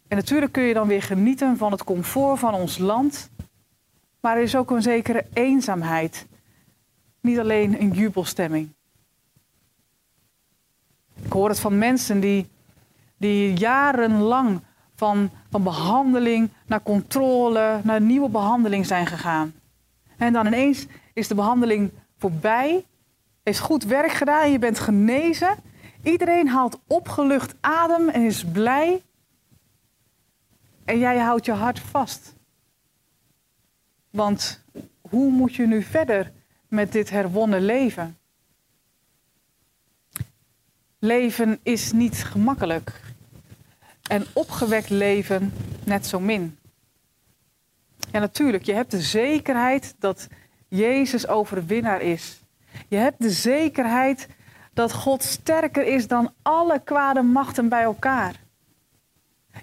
En 0.08 0.18
natuurlijk 0.18 0.52
kun 0.52 0.64
je 0.64 0.74
dan 0.74 0.88
weer 0.88 1.02
genieten 1.02 1.58
van 1.58 1.72
het 1.72 1.84
comfort 1.84 2.40
van 2.40 2.54
ons 2.54 2.78
land. 2.78 3.30
Maar 4.20 4.38
er 4.38 4.44
is 4.44 4.56
ook 4.56 4.72
een 4.72 4.82
zekere 4.82 5.26
eenzaamheid. 5.34 6.28
Niet 7.22 7.40
alleen 7.40 7.82
een 7.82 7.92
jubelstemming. 7.92 8.70
Ik 11.24 11.32
hoor 11.32 11.50
het 11.50 11.60
van 11.60 11.78
mensen 11.78 12.20
die, 12.20 12.48
die 13.18 13.54
jarenlang 13.54 14.62
van, 14.96 15.30
van 15.50 15.64
behandeling 15.64 16.50
naar 16.66 16.84
controle, 16.84 17.80
naar 17.84 18.02
nieuwe 18.02 18.30
behandeling 18.30 18.86
zijn 18.86 19.06
gegaan. 19.06 19.54
En 20.18 20.34
dan 20.34 20.46
ineens 20.46 20.86
is 21.14 21.28
de 21.28 21.36
behandeling 21.36 21.92
voorbij, 22.18 22.86
heeft 23.46 23.60
goed 23.60 23.84
werk 23.84 24.12
gedaan, 24.12 24.52
je 24.52 24.60
bent 24.60 24.80
genezen. 24.80 25.56
Iedereen 26.04 26.48
haalt 26.48 26.80
opgelucht 26.88 27.56
adem 27.62 28.10
en 28.10 28.22
is 28.22 28.46
blij. 28.46 29.02
En 30.86 31.00
jij 31.00 31.18
houdt 31.18 31.46
je 31.46 31.52
hart 31.52 31.80
vast. 31.80 32.34
Want 34.10 34.64
hoe 35.02 35.32
moet 35.32 35.56
je 35.56 35.68
nu 35.68 35.84
verder 35.84 36.32
met 36.68 36.92
dit 36.92 37.10
herwonnen 37.10 37.66
leven? 37.66 38.18
Leven 41.00 41.60
is 41.64 41.92
niet 41.92 42.24
gemakkelijk. 42.24 43.02
En 44.10 44.26
opgewekt 44.34 44.90
leven 44.90 45.54
net 45.84 46.06
zo 46.06 46.20
min. 46.20 46.58
Ja, 48.12 48.20
natuurlijk, 48.20 48.64
je 48.64 48.74
hebt 48.74 48.92
de 48.92 49.02
zekerheid 49.02 49.96
dat 50.00 50.28
Jezus 50.68 51.28
overwinnaar 51.28 52.02
is. 52.02 52.44
Je 52.88 52.96
hebt 52.96 53.22
de 53.22 53.30
zekerheid 53.30 54.28
dat 54.74 54.94
God 54.94 55.24
sterker 55.24 55.86
is 55.86 56.08
dan 56.08 56.34
alle 56.42 56.80
kwade 56.84 57.22
machten 57.22 57.70
bij 57.70 57.84
elkaar. 57.84 58.44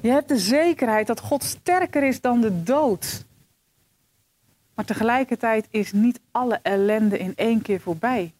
Je 0.00 0.10
hebt 0.10 0.28
de 0.28 0.38
zekerheid 0.38 1.06
dat 1.06 1.20
God 1.20 1.42
sterker 1.42 2.02
is 2.02 2.20
dan 2.20 2.40
de 2.40 2.62
dood. 2.62 3.24
Maar 4.74 4.84
tegelijkertijd 4.84 5.66
is 5.70 5.92
niet 5.92 6.20
alle 6.30 6.60
ellende 6.62 7.18
in 7.18 7.32
één 7.36 7.62
keer 7.62 7.80
voorbij. 7.80 8.34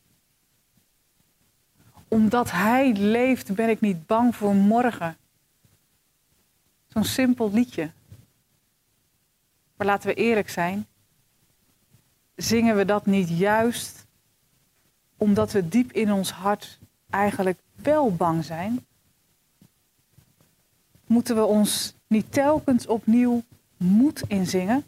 Omdat 2.08 2.50
Hij 2.50 2.92
leeft, 2.92 3.54
ben 3.54 3.68
ik 3.68 3.80
niet 3.80 4.06
bang 4.06 4.36
voor 4.36 4.54
morgen. 4.54 5.16
Zo'n 6.88 7.04
simpel 7.04 7.50
liedje. 7.52 7.90
Maar 9.76 9.86
laten 9.86 10.08
we 10.08 10.14
eerlijk 10.14 10.50
zijn. 10.50 10.86
Zingen 12.36 12.76
we 12.76 12.84
dat 12.84 13.06
niet 13.06 13.28
juist 13.28 14.01
omdat 15.22 15.52
we 15.52 15.68
diep 15.68 15.92
in 15.92 16.12
ons 16.12 16.30
hart 16.30 16.78
eigenlijk 17.10 17.58
wel 17.74 18.14
bang 18.14 18.44
zijn? 18.44 18.86
Moeten 21.06 21.36
we 21.36 21.44
ons 21.44 21.94
niet 22.06 22.32
telkens 22.32 22.86
opnieuw 22.86 23.42
moed 23.76 24.22
inzingen? 24.26 24.84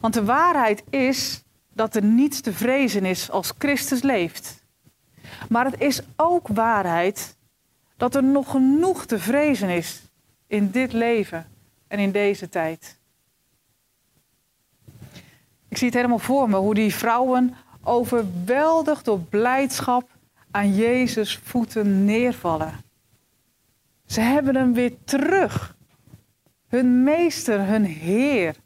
Want 0.00 0.14
de 0.14 0.24
waarheid 0.24 0.82
is 0.90 1.44
dat 1.72 1.94
er 1.94 2.02
niets 2.02 2.40
te 2.40 2.52
vrezen 2.52 3.04
is 3.04 3.30
als 3.30 3.52
Christus 3.58 4.02
leeft. 4.02 4.64
Maar 5.48 5.64
het 5.64 5.80
is 5.80 6.00
ook 6.16 6.48
waarheid 6.48 7.36
dat 7.96 8.14
er 8.14 8.24
nog 8.24 8.50
genoeg 8.50 9.06
te 9.06 9.18
vrezen 9.18 9.68
is 9.68 10.02
in 10.46 10.70
dit 10.70 10.92
leven 10.92 11.46
en 11.86 11.98
in 11.98 12.12
deze 12.12 12.48
tijd. 12.48 12.98
Ik 15.68 15.76
zie 15.76 15.86
het 15.86 15.96
helemaal 15.96 16.18
voor 16.18 16.48
me 16.48 16.56
hoe 16.56 16.74
die 16.74 16.94
vrouwen 16.94 17.54
overweldigd 17.88 19.04
door 19.04 19.20
blijdschap 19.20 20.10
aan 20.50 20.74
Jezus 20.74 21.36
voeten 21.36 22.04
neervallen. 22.04 22.72
Ze 24.06 24.20
hebben 24.20 24.56
hem 24.56 24.72
weer 24.72 24.92
terug. 25.04 25.76
Hun 26.68 27.02
meester, 27.02 27.66
hun 27.66 27.84
Heer. 27.84 28.56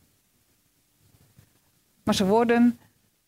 Maar 2.04 2.14
ze 2.14 2.26
worden 2.26 2.78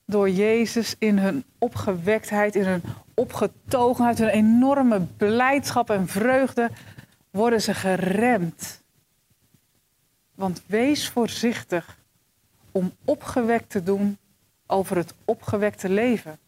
door 0.06 0.30
Jezus 0.30 0.94
in 0.98 1.18
hun 1.18 1.44
opgewektheid, 1.58 2.54
in 2.54 2.64
hun 2.64 2.82
opgetogenheid, 3.14 4.18
hun 4.18 4.28
enorme 4.28 5.00
blijdschap 5.00 5.90
en 5.90 6.08
vreugde, 6.08 6.70
worden 7.30 7.62
ze 7.62 7.74
geremd. 7.74 8.82
Want 10.34 10.62
wees 10.66 11.08
voorzichtig 11.08 11.98
om 12.72 12.92
opgewekt 13.04 13.70
te 13.70 13.82
doen 13.82 14.18
over 14.66 14.96
het 14.96 15.14
opgewekte 15.24 15.88
leven. 15.88 16.38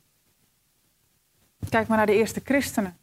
Kijk 1.68 1.88
maar 1.88 1.96
naar 1.96 2.06
de 2.06 2.16
eerste 2.16 2.40
christenen. 2.44 2.96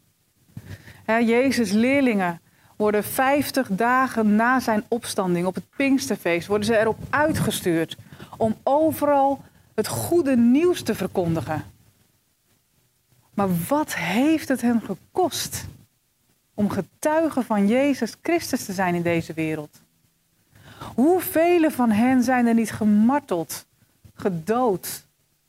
Jezus' 1.06 1.70
leerlingen 1.70 2.40
worden 2.76 3.04
50 3.04 3.68
dagen 3.68 4.36
na 4.36 4.60
zijn 4.60 4.84
opstanding 4.88 5.46
op 5.46 5.54
het 5.54 5.64
Pinksterfeest 5.76 6.46
worden 6.46 6.66
ze 6.66 6.78
erop 6.78 6.98
uitgestuurd 7.10 7.96
om 8.36 8.56
overal 8.62 9.42
het 9.74 9.86
goede 9.86 10.36
nieuws 10.36 10.82
te 10.82 10.94
verkondigen. 10.94 11.64
Maar 13.34 13.48
wat 13.68 13.94
heeft 13.94 14.48
het 14.48 14.60
hen 14.60 14.80
gekost 14.80 15.64
om 16.54 16.70
getuige 16.70 17.42
van 17.42 17.68
Jezus 17.68 18.16
Christus 18.22 18.64
te 18.64 18.72
zijn 18.72 18.94
in 18.94 19.02
deze 19.02 19.32
wereld? 19.32 19.80
Hoeveel 20.94 21.70
van 21.70 21.90
hen 21.90 22.22
zijn 22.22 22.46
er 22.46 22.54
niet 22.54 22.72
gemarteld, 22.72 23.66
gedood, 24.14 25.06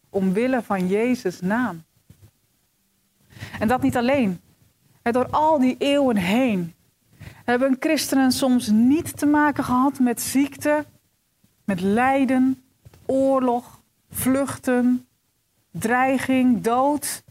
omwille 0.10 0.62
van 0.63 0.88
Jezus' 0.88 1.41
naam? 1.41 1.84
En 3.60 3.67
dat 3.67 3.81
niet 3.81 3.98
alleen. 3.98 4.39
Door 5.01 5.29
al 5.29 5.60
die 5.60 5.75
eeuwen 5.77 6.17
heen 6.17 6.74
hebben 7.45 7.75
christenen 7.79 8.31
soms 8.31 8.67
niet 8.67 9.17
te 9.17 9.25
maken 9.25 9.63
gehad 9.63 10.00
met 10.00 10.22
ziekte, 10.22 10.86
met 11.63 11.81
lijden, 11.81 12.63
oorlog, 13.05 13.81
vluchten, 14.10 15.07
dreiging, 15.72 16.62
dood, 16.62 17.24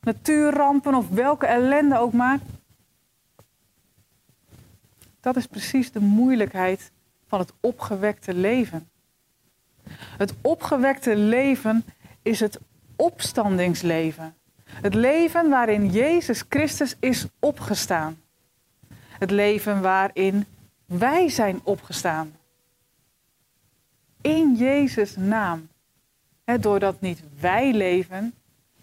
natuurrampen 0.00 0.94
of 0.94 1.08
welke 1.08 1.46
ellende 1.46 1.98
ook 1.98 2.12
maar. 2.12 2.38
Dat 5.20 5.36
is 5.36 5.46
precies 5.46 5.92
de 5.92 6.00
moeilijkheid 6.00 6.90
van 7.26 7.38
het 7.38 7.52
opgewekte 7.60 8.34
leven. 8.34 8.88
Het 9.98 10.34
opgewekte 10.40 11.16
leven 11.16 11.84
is 12.22 12.40
het 12.40 12.58
opstandingsleven. 12.96 14.34
Het 14.64 14.94
leven 14.94 15.48
waarin 15.50 15.90
Jezus 15.90 16.44
Christus 16.48 16.96
is 17.00 17.26
opgestaan. 17.38 18.20
Het 19.18 19.30
leven 19.30 19.80
waarin 19.80 20.46
wij 20.86 21.28
zijn 21.28 21.60
opgestaan. 21.64 22.36
In 24.20 24.54
Jezus' 24.54 25.16
naam. 25.16 25.70
Doordat 26.60 27.00
niet 27.00 27.22
wij 27.40 27.72
leven, 27.72 28.34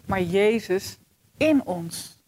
maar 0.06 0.22
Jezus 0.22 0.98
in 1.36 1.64
ons. 1.64 2.18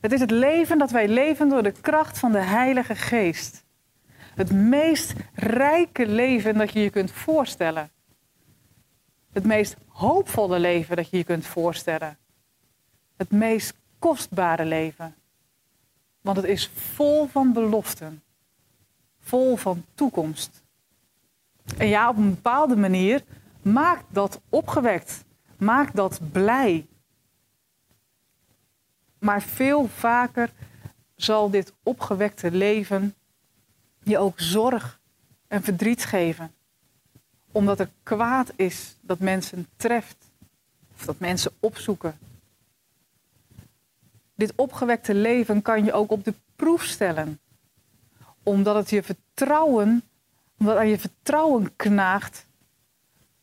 Het 0.00 0.12
is 0.12 0.20
het 0.20 0.30
leven 0.30 0.78
dat 0.78 0.90
wij 0.90 1.08
leven 1.08 1.48
door 1.48 1.62
de 1.62 1.72
kracht 1.72 2.18
van 2.18 2.32
de 2.32 2.40
Heilige 2.40 2.94
Geest. 2.94 3.64
Het 4.34 4.52
meest 4.52 5.14
rijke 5.34 6.06
leven 6.06 6.58
dat 6.58 6.72
je 6.72 6.80
je 6.80 6.90
kunt 6.90 7.10
voorstellen. 7.10 7.90
Het 9.32 9.44
meest 9.44 9.76
hoopvolle 9.86 10.58
leven 10.58 10.96
dat 10.96 11.10
je 11.10 11.16
je 11.16 11.24
kunt 11.24 11.46
voorstellen. 11.46 12.18
Het 13.16 13.30
meest 13.30 13.74
kostbare 13.98 14.64
leven. 14.64 15.14
Want 16.20 16.36
het 16.36 16.46
is 16.46 16.70
vol 16.74 17.26
van 17.26 17.52
beloften. 17.52 18.22
Vol 19.20 19.56
van 19.56 19.84
toekomst. 19.94 20.62
En 21.78 21.86
ja, 21.86 22.08
op 22.08 22.16
een 22.16 22.34
bepaalde 22.34 22.76
manier 22.76 23.24
maakt 23.62 24.04
dat 24.08 24.40
opgewekt. 24.48 25.24
Maakt 25.56 25.96
dat 25.96 26.20
blij. 26.32 26.86
Maar 29.18 29.42
veel 29.42 29.88
vaker 29.88 30.52
zal 31.14 31.50
dit 31.50 31.72
opgewekte 31.82 32.50
leven 32.50 33.14
je 34.02 34.18
ook 34.18 34.40
zorg 34.40 35.00
en 35.48 35.62
verdriet 35.62 36.04
geven. 36.04 36.52
Omdat 37.52 37.80
er 37.80 37.90
kwaad 38.02 38.52
is 38.56 38.96
dat 39.00 39.18
mensen 39.18 39.66
treft. 39.76 40.16
Of 40.94 41.04
dat 41.04 41.18
mensen 41.18 41.52
opzoeken. 41.60 42.18
Dit 44.34 44.52
opgewekte 44.56 45.14
leven 45.14 45.62
kan 45.62 45.84
je 45.84 45.92
ook 45.92 46.10
op 46.10 46.24
de 46.24 46.34
proef 46.56 46.82
stellen. 46.82 47.40
Omdat 48.42 48.74
het 48.74 48.90
je 48.90 49.02
vertrouwen, 49.02 50.02
omdat 50.58 50.76
aan 50.76 50.88
je 50.88 50.98
vertrouwen 50.98 51.76
knaagt 51.76 52.46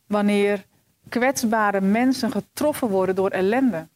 wanneer 0.07 0.65
kwetsbare 1.09 1.81
mensen 1.81 2.31
getroffen 2.31 2.87
worden 2.87 3.15
door 3.15 3.29
ellende. 3.29 3.87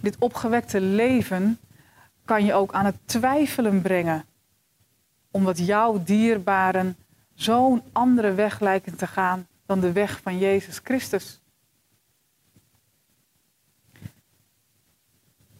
Dit 0.00 0.16
opgewekte 0.18 0.80
leven 0.80 1.58
kan 2.24 2.44
je 2.44 2.54
ook 2.54 2.72
aan 2.72 2.84
het 2.84 2.96
twijfelen 3.04 3.82
brengen. 3.82 4.24
Omdat 5.32 5.58
jouw 5.58 6.02
dierbaren 6.02 6.96
zo'n 7.34 7.82
andere 7.92 8.34
weg 8.34 8.60
lijken 8.60 8.96
te 8.96 9.06
gaan 9.06 9.46
dan 9.66 9.80
de 9.80 9.92
weg 9.92 10.20
van 10.22 10.38
Jezus 10.38 10.80
Christus. 10.84 11.40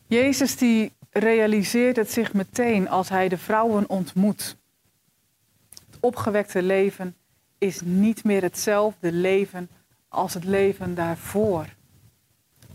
Jezus 0.07 0.57
die 0.57 0.93
realiseert 1.11 1.97
het 1.97 2.11
zich 2.11 2.33
meteen 2.33 2.89
als 2.89 3.09
hij 3.09 3.29
de 3.29 3.39
vrouwen 3.39 3.89
ontmoet. 3.89 4.57
Het 5.71 5.97
opgewekte 6.01 6.63
leven 6.63 7.17
is 7.59 7.81
niet 7.81 8.25
meer 8.25 8.43
hetzelfde 8.43 9.13
leven 9.13 9.69
als 10.09 10.35
het 10.35 10.45
leven 10.45 10.95
daarvoor. 10.95 11.67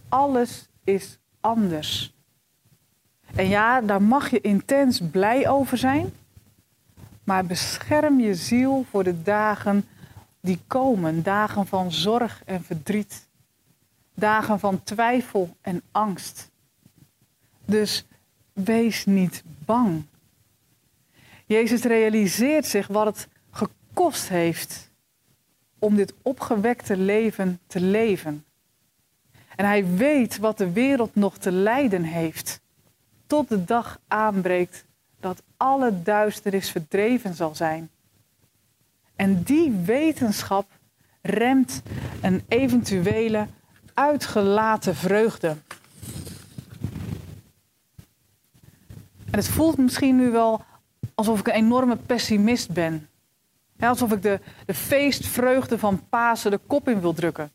Alles 0.10 0.67
is 0.84 1.17
anders. 1.39 2.15
En 3.36 3.48
ja, 3.48 3.82
daar 3.82 4.02
mag 4.02 4.30
je 4.30 4.41
intens 4.41 5.02
blij 5.12 5.50
over 5.50 5.78
zijn, 5.78 6.13
maar 7.28 7.46
bescherm 7.46 8.20
je 8.20 8.36
ziel 8.36 8.86
voor 8.90 9.04
de 9.04 9.22
dagen 9.22 9.88
die 10.42 10.60
komen, 10.68 11.24
dagen 11.24 11.68
van 11.68 11.92
zorg 11.92 12.42
en 12.46 12.63
verdriet, 12.63 13.28
dagen 14.13 14.60
van 14.60 14.84
twijfel 14.84 15.56
en 15.62 15.82
angst. 15.92 16.50
Dus 17.66 18.06
wees 18.54 19.06
niet 19.06 19.44
bang. 19.66 20.04
Jezus 21.46 21.82
realiseert 21.82 22.66
zich 22.66 22.88
wat 22.88 23.06
het 23.06 23.28
gekost 23.52 24.30
heeft 24.30 24.90
om 25.80 25.96
dit 25.96 26.13
opgewekte 26.22 26.98
leven 26.98 27.60
te 27.68 27.80
leven. 27.80 28.46
En 29.56 29.66
hij 29.66 29.86
weet 29.86 30.38
wat 30.38 30.58
de 30.58 30.72
wereld 30.72 31.16
nog 31.16 31.38
te 31.38 31.52
lijden 31.52 32.04
heeft. 32.04 32.62
Tot 33.26 33.50
de 33.50 33.63
dag 33.63 34.00
aanbreekt 34.08 34.86
dat 35.19 35.43
alle 35.58 36.01
duisternis 36.03 36.69
verdreven 36.71 37.34
zal 37.34 37.56
zijn. 37.56 37.89
En 39.15 39.43
die 39.43 39.71
wetenschap 39.71 40.69
remt 41.21 41.82
een 42.21 42.43
eventuele 42.47 43.47
uitgelaten 43.93 44.95
vreugde. 44.95 45.58
En 49.32 49.43
het 49.43 49.47
voelt 49.47 49.77
misschien 49.77 50.15
nu 50.15 50.30
wel 50.30 50.65
alsof 51.15 51.39
ik 51.39 51.47
een 51.47 51.53
enorme 51.53 51.95
pessimist 51.95 52.71
ben. 52.71 53.10
alsof 53.80 54.12
ik 54.12 54.21
de, 54.21 54.39
de 54.65 54.73
feestvreugde 54.73 55.80
van 55.80 56.08
Pasen 56.10 56.51
de 56.51 56.58
kop 56.58 56.89
in 56.89 57.01
wil 57.01 57.13
drukken. 57.13 57.51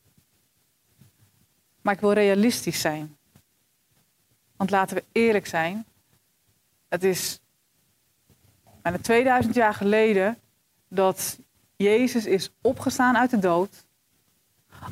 Maar 1.81 1.95
ik 1.95 2.01
wil 2.01 2.13
realistisch 2.13 2.81
zijn. 2.81 3.17
Want 4.57 4.71
laten 4.71 4.97
we 4.97 5.05
eerlijk 5.13 5.47
zijn. 5.47 5.85
Het 6.89 7.05
is 7.05 7.42
bijna 8.83 8.99
2000 8.99 9.55
jaar 9.55 9.75
geleden 9.75 10.39
dat 10.89 11.39
Jezus 11.77 12.27
is 12.27 12.51
opgestaan 12.61 13.17
uit 13.17 13.31
de 13.31 13.39
dood. 13.39 13.85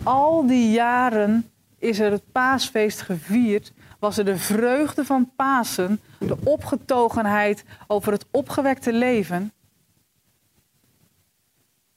Al 0.02 0.46
die 0.46 0.70
jaren 0.70 1.50
is 1.78 1.98
er 1.98 2.10
het 2.10 2.32
paasfeest 2.32 3.00
gevierd. 3.00 3.72
Was 3.98 4.18
er 4.18 4.24
de 4.24 4.36
vreugde 4.36 5.04
van 5.04 5.32
Pasen, 5.36 6.00
de 6.18 6.36
opgetogenheid 6.44 7.64
over 7.86 8.12
het 8.12 8.26
opgewekte 8.30 8.92
leven. 8.92 9.52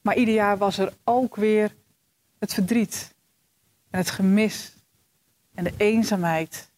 Maar 0.00 0.16
ieder 0.16 0.34
jaar 0.34 0.58
was 0.58 0.78
er 0.78 0.92
ook 1.04 1.36
weer 1.36 1.74
het 2.38 2.54
verdriet 2.54 3.14
en 3.90 3.98
het 3.98 4.10
gemis 4.10 4.74
en 5.54 5.64
de 5.64 5.74
eenzaamheid, 5.76 6.70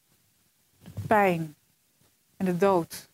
de 0.83 0.90
pijn 1.07 1.55
en 2.37 2.44
de 2.44 2.57
dood. 2.57 3.09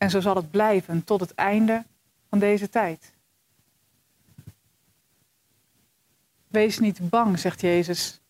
En 0.00 0.10
zo 0.10 0.20
zal 0.20 0.34
het 0.36 0.50
blijven 0.50 1.04
tot 1.04 1.20
het 1.20 1.34
einde 1.34 1.84
van 2.28 2.38
deze 2.38 2.68
tijd. 2.68 3.12
Wees 6.46 6.78
niet 6.78 7.10
bang, 7.10 7.38
zegt 7.38 7.60
Jezus. 7.60 8.20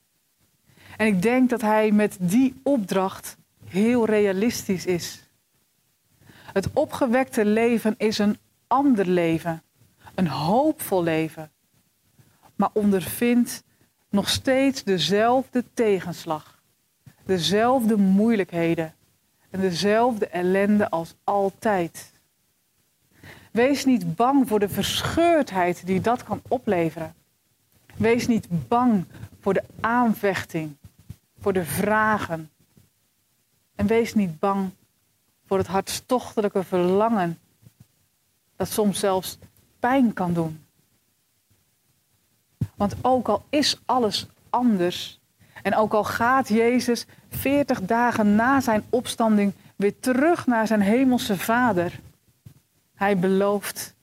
En 0.96 1.06
ik 1.06 1.22
denk 1.22 1.50
dat 1.50 1.60
hij 1.60 1.90
met 1.90 2.16
die 2.20 2.60
opdracht 2.62 3.36
heel 3.64 4.04
realistisch 4.04 4.86
is. 4.86 5.22
Het 6.28 6.72
opgewekte 6.72 7.44
leven 7.44 7.94
is 7.98 8.18
een 8.18 8.38
ander 8.66 9.06
leven, 9.06 9.62
een 10.14 10.28
hoopvol 10.28 11.02
leven, 11.02 11.50
maar 12.56 12.70
ondervindt 12.72 13.62
nog 14.08 14.28
steeds 14.28 14.82
dezelfde 14.84 15.64
tegenslag, 15.74 16.62
dezelfde 17.24 17.96
moeilijkheden 17.96 18.94
en 19.50 19.60
dezelfde 19.60 20.26
ellende 20.26 20.90
als 20.90 21.14
altijd. 21.24 22.12
Wees 23.50 23.84
niet 23.84 24.16
bang 24.16 24.48
voor 24.48 24.58
de 24.58 24.68
verscheurdheid 24.68 25.86
die 25.86 26.00
dat 26.00 26.24
kan 26.24 26.42
opleveren. 26.48 27.14
Wees 27.96 28.26
niet 28.26 28.68
bang 28.68 29.04
voor 29.40 29.54
de 29.54 29.64
aanvechting, 29.80 30.76
voor 31.40 31.52
de 31.52 31.64
vragen. 31.64 32.50
En 33.74 33.86
wees 33.86 34.14
niet 34.14 34.38
bang 34.38 34.70
voor 35.46 35.58
het 35.58 35.66
hartstochtelijke 35.66 36.64
verlangen 36.64 37.38
dat 38.56 38.68
soms 38.68 38.98
zelfs 38.98 39.38
pijn 39.78 40.12
kan 40.12 40.32
doen. 40.32 40.64
Want 42.74 42.94
ook 43.02 43.28
al 43.28 43.44
is 43.48 43.80
alles 43.84 44.26
anders 44.50 45.19
en 45.62 45.74
ook 45.74 45.92
al 45.92 46.04
gaat 46.04 46.48
Jezus 46.48 47.06
40 47.28 47.82
dagen 47.82 48.34
na 48.34 48.60
zijn 48.60 48.84
opstanding 48.90 49.52
weer 49.76 50.00
terug 50.00 50.46
naar 50.46 50.66
zijn 50.66 50.80
hemelse 50.80 51.36
Vader, 51.36 52.00
Hij 52.94 53.18
belooft, 53.18 53.94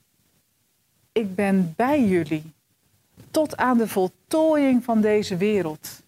ik 1.11 1.35
ben 1.35 1.73
bij 1.75 2.05
jullie 2.05 2.53
tot 3.31 3.57
aan 3.57 3.77
de 3.77 3.87
voltooiing 3.87 4.83
van 4.83 5.01
deze 5.01 5.37
wereld. 5.37 6.01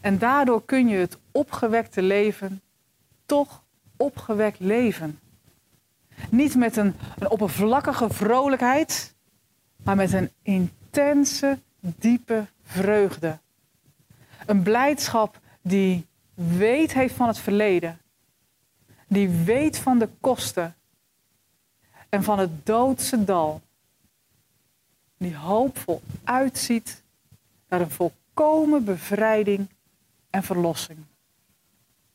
En 0.00 0.18
daardoor 0.18 0.64
kun 0.64 0.88
je 0.88 0.96
het 0.96 1.18
opgewekte 1.30 2.02
leven 2.02 2.60
toch 3.26 3.62
opgewekt 3.96 4.60
leven. 4.60 5.18
Niet 6.30 6.54
met 6.54 6.76
een, 6.76 6.94
een 7.18 7.30
oppervlakkige 7.30 8.10
vrolijkheid, 8.10 9.14
maar 9.82 9.96
met 9.96 10.12
een 10.12 10.30
intense, 10.42 11.58
diepe 11.80 12.46
vreugde. 12.66 13.38
Een 14.46 14.62
blijdschap 14.62 15.40
die 15.62 16.06
weet 16.34 16.92
heeft 16.92 17.14
van 17.14 17.26
het 17.26 17.38
verleden. 17.38 17.98
Die 19.08 19.28
weet 19.28 19.78
van 19.78 19.98
de 19.98 20.08
kosten 20.20 20.76
en 22.08 22.22
van 22.22 22.38
het 22.38 22.66
doodse 22.66 23.24
dal. 23.24 23.60
Die 25.16 25.36
hoopvol 25.36 26.02
uitziet 26.24 27.02
naar 27.68 27.80
een 27.80 27.90
volkomen 27.90 28.84
bevrijding 28.84 29.68
en 30.30 30.42
verlossing. 30.42 30.98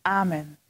Amen. 0.01 0.61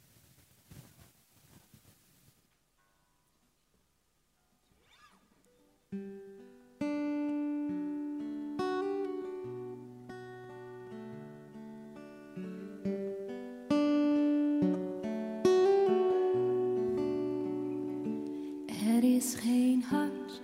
Is 19.22 19.34
geen 19.34 19.82
hart 19.82 20.42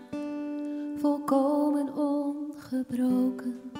volkomen 1.00 1.96
ongebroken. 1.96 3.77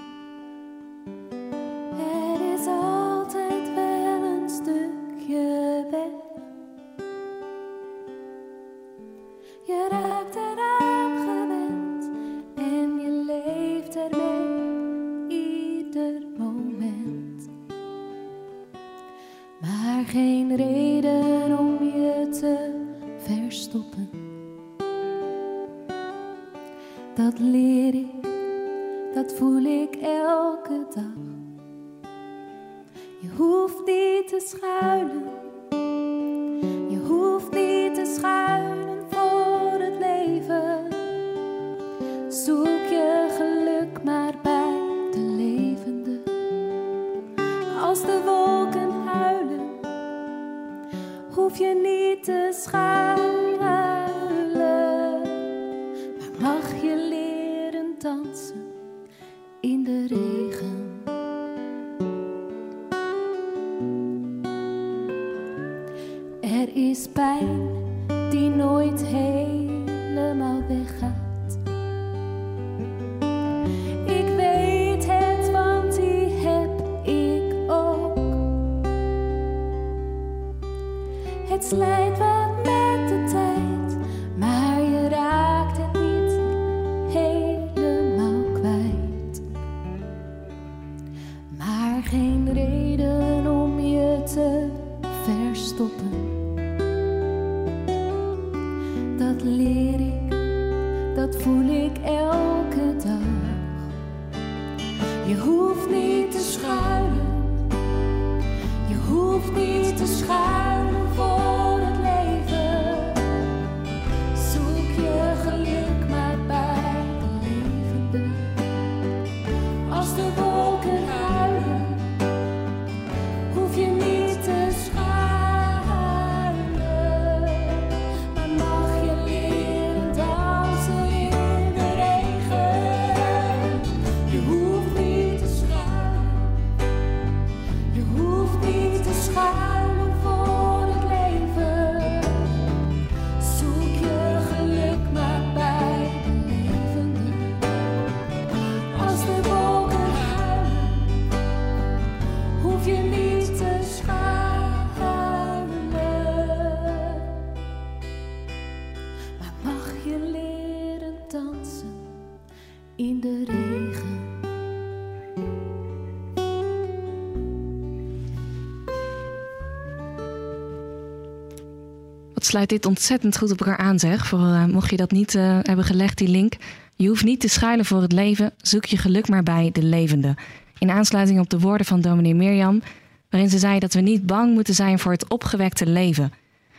Sluit 172.48 172.68
dit 172.68 172.86
ontzettend 172.86 173.38
goed 173.38 173.52
op 173.52 173.60
elkaar 173.60 173.76
aan, 173.76 173.98
zeg. 173.98 174.26
Voor, 174.26 174.38
eh, 174.38 174.64
mocht 174.64 174.90
je 174.90 174.96
dat 174.96 175.10
niet 175.10 175.34
eh, 175.34 175.58
hebben 175.62 175.84
gelegd, 175.84 176.18
die 176.18 176.28
link. 176.28 176.52
Je 176.96 177.08
hoeft 177.08 177.24
niet 177.24 177.40
te 177.40 177.48
schuilen 177.48 177.84
voor 177.84 178.02
het 178.02 178.12
leven. 178.12 178.52
Zoek 178.56 178.84
je 178.84 178.96
geluk 178.96 179.28
maar 179.28 179.42
bij 179.42 179.70
de 179.72 179.82
levende. 179.82 180.36
In 180.78 180.90
aansluiting 180.90 181.40
op 181.40 181.50
de 181.50 181.58
woorden 181.58 181.86
van 181.86 182.00
dominee 182.00 182.34
Mirjam, 182.34 182.82
waarin 183.30 183.50
ze 183.50 183.58
zei 183.58 183.78
dat 183.78 183.94
we 183.94 184.00
niet 184.00 184.26
bang 184.26 184.54
moeten 184.54 184.74
zijn 184.74 184.98
voor 184.98 185.12
het 185.12 185.28
opgewekte 185.28 185.86
leven. 185.86 186.32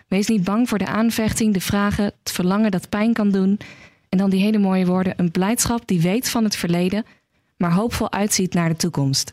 Wees 0.08 0.28
niet 0.28 0.44
bang 0.44 0.70
voor 0.70 0.78
de 0.78 0.88
aanvechting, 0.88 1.54
de 1.54 1.62
vragen, 1.62 2.06
het 2.06 2.32
verlangen 2.32 2.72
dat 2.72 2.90
pijn 2.90 3.14
kan 3.14 3.32
doen. 3.32 3.60
En 4.10 4.18
dan 4.18 4.30
die 4.30 4.42
hele 4.42 4.60
mooie 4.60 4.86
woorden: 4.86 5.14
een 5.18 5.32
blijdschap 5.32 5.88
die 5.88 6.02
weet 6.02 6.30
van 6.30 6.44
het 6.44 6.56
verleden, 6.56 7.06
maar 7.58 7.74
hoopvol 7.74 8.12
uitziet 8.12 8.54
naar 8.54 8.70
de 8.70 8.76
toekomst. 8.76 9.32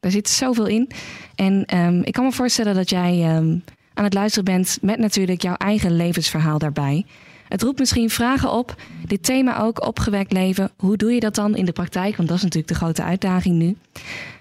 Daar 0.00 0.10
zit 0.10 0.28
zoveel 0.28 0.66
in. 0.66 0.90
En 1.34 1.64
ehm, 1.64 2.00
ik 2.00 2.12
kan 2.12 2.24
me 2.24 2.32
voorstellen 2.32 2.74
dat 2.74 2.90
jij 2.90 3.22
ehm, 3.22 3.56
aan 3.96 4.04
het 4.04 4.14
luisteren 4.14 4.44
bent 4.44 4.78
met 4.82 4.98
natuurlijk 4.98 5.42
jouw 5.42 5.54
eigen 5.54 5.96
levensverhaal 5.96 6.58
daarbij. 6.58 7.04
Het 7.48 7.62
roept 7.62 7.78
misschien 7.78 8.10
vragen 8.10 8.52
op. 8.52 8.74
Dit 9.06 9.22
thema 9.22 9.60
ook, 9.60 9.86
opgewekt 9.86 10.32
leven. 10.32 10.70
Hoe 10.76 10.96
doe 10.96 11.12
je 11.12 11.20
dat 11.20 11.34
dan 11.34 11.56
in 11.56 11.64
de 11.64 11.72
praktijk? 11.72 12.16
Want 12.16 12.28
dat 12.28 12.36
is 12.36 12.42
natuurlijk 12.42 12.72
de 12.72 12.78
grote 12.78 13.02
uitdaging 13.02 13.56
nu. 13.56 13.76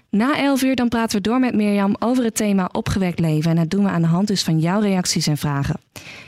Na 0.10 0.38
11 0.38 0.64
uur 0.64 0.76
dan 0.76 0.90
praten 0.90 1.18
we 1.18 1.24
door 1.24 1.40
met 1.40 1.56
Mirjam 1.56 1.96
over 2.00 2.24
het 2.24 2.36
thema 2.36 2.70
opgewekt 2.72 3.20
leven. 3.20 3.50
En 3.50 3.56
dat 3.56 3.70
doen 3.70 3.84
we 3.84 3.90
aan 3.90 4.02
de 4.02 4.08
hand 4.08 4.28
dus 4.28 4.44
van 4.44 4.60
jouw 4.60 4.80
reacties 4.80 5.28
en 5.28 5.38
vragen. 5.38 5.80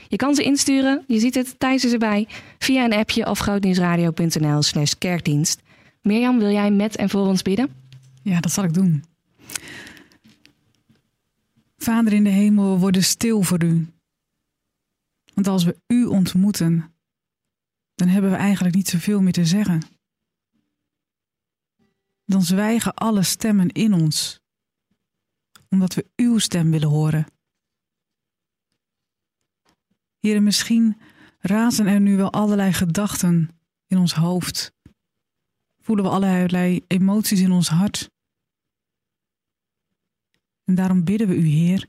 Je 0.07 0.15
kan 0.15 0.35
ze 0.35 0.43
insturen, 0.43 1.03
je 1.07 1.19
ziet 1.19 1.35
het, 1.35 1.55
Thijs 1.57 1.85
is 1.85 1.91
erbij, 1.91 2.27
via 2.59 2.83
een 2.83 2.93
appje 2.93 3.29
of 3.29 3.39
grootnieuwsradio.nl 3.39 4.61
slash 4.61 4.91
kerkdienst. 4.97 5.61
Mirjam, 6.01 6.39
wil 6.39 6.51
jij 6.51 6.71
met 6.71 6.95
en 6.95 7.09
voor 7.09 7.27
ons 7.27 7.41
bidden? 7.41 7.69
Ja, 8.21 8.39
dat 8.39 8.51
zal 8.51 8.63
ik 8.63 8.73
doen. 8.73 9.03
Vader 11.77 12.13
in 12.13 12.23
de 12.23 12.29
hemel, 12.29 12.73
we 12.73 12.79
worden 12.79 13.03
stil 13.03 13.41
voor 13.41 13.63
u. 13.63 13.93
Want 15.33 15.47
als 15.47 15.63
we 15.63 15.81
u 15.87 16.05
ontmoeten, 16.05 16.95
dan 17.95 18.07
hebben 18.07 18.31
we 18.31 18.37
eigenlijk 18.37 18.75
niet 18.75 18.87
zoveel 18.87 19.21
meer 19.21 19.33
te 19.33 19.45
zeggen. 19.45 19.81
Dan 22.25 22.43
zwijgen 22.43 22.93
alle 22.93 23.23
stemmen 23.23 23.69
in 23.69 23.93
ons, 23.93 24.39
omdat 25.69 25.93
we 25.93 26.09
uw 26.15 26.37
stem 26.37 26.71
willen 26.71 26.89
horen. 26.89 27.25
Heren, 30.19 30.43
misschien 30.43 30.97
razen 31.39 31.87
er 31.87 31.99
nu 31.99 32.17
wel 32.17 32.31
allerlei 32.31 32.73
gedachten 32.73 33.49
in 33.87 33.97
ons 33.97 34.13
hoofd. 34.13 34.73
Voelen 35.81 36.05
we 36.05 36.11
allerlei 36.11 36.83
emoties 36.87 37.39
in 37.39 37.51
ons 37.51 37.69
hart. 37.69 38.09
En 40.67 40.75
daarom 40.75 41.03
bidden 41.03 41.27
we 41.27 41.36
u, 41.36 41.45
Heer, 41.45 41.88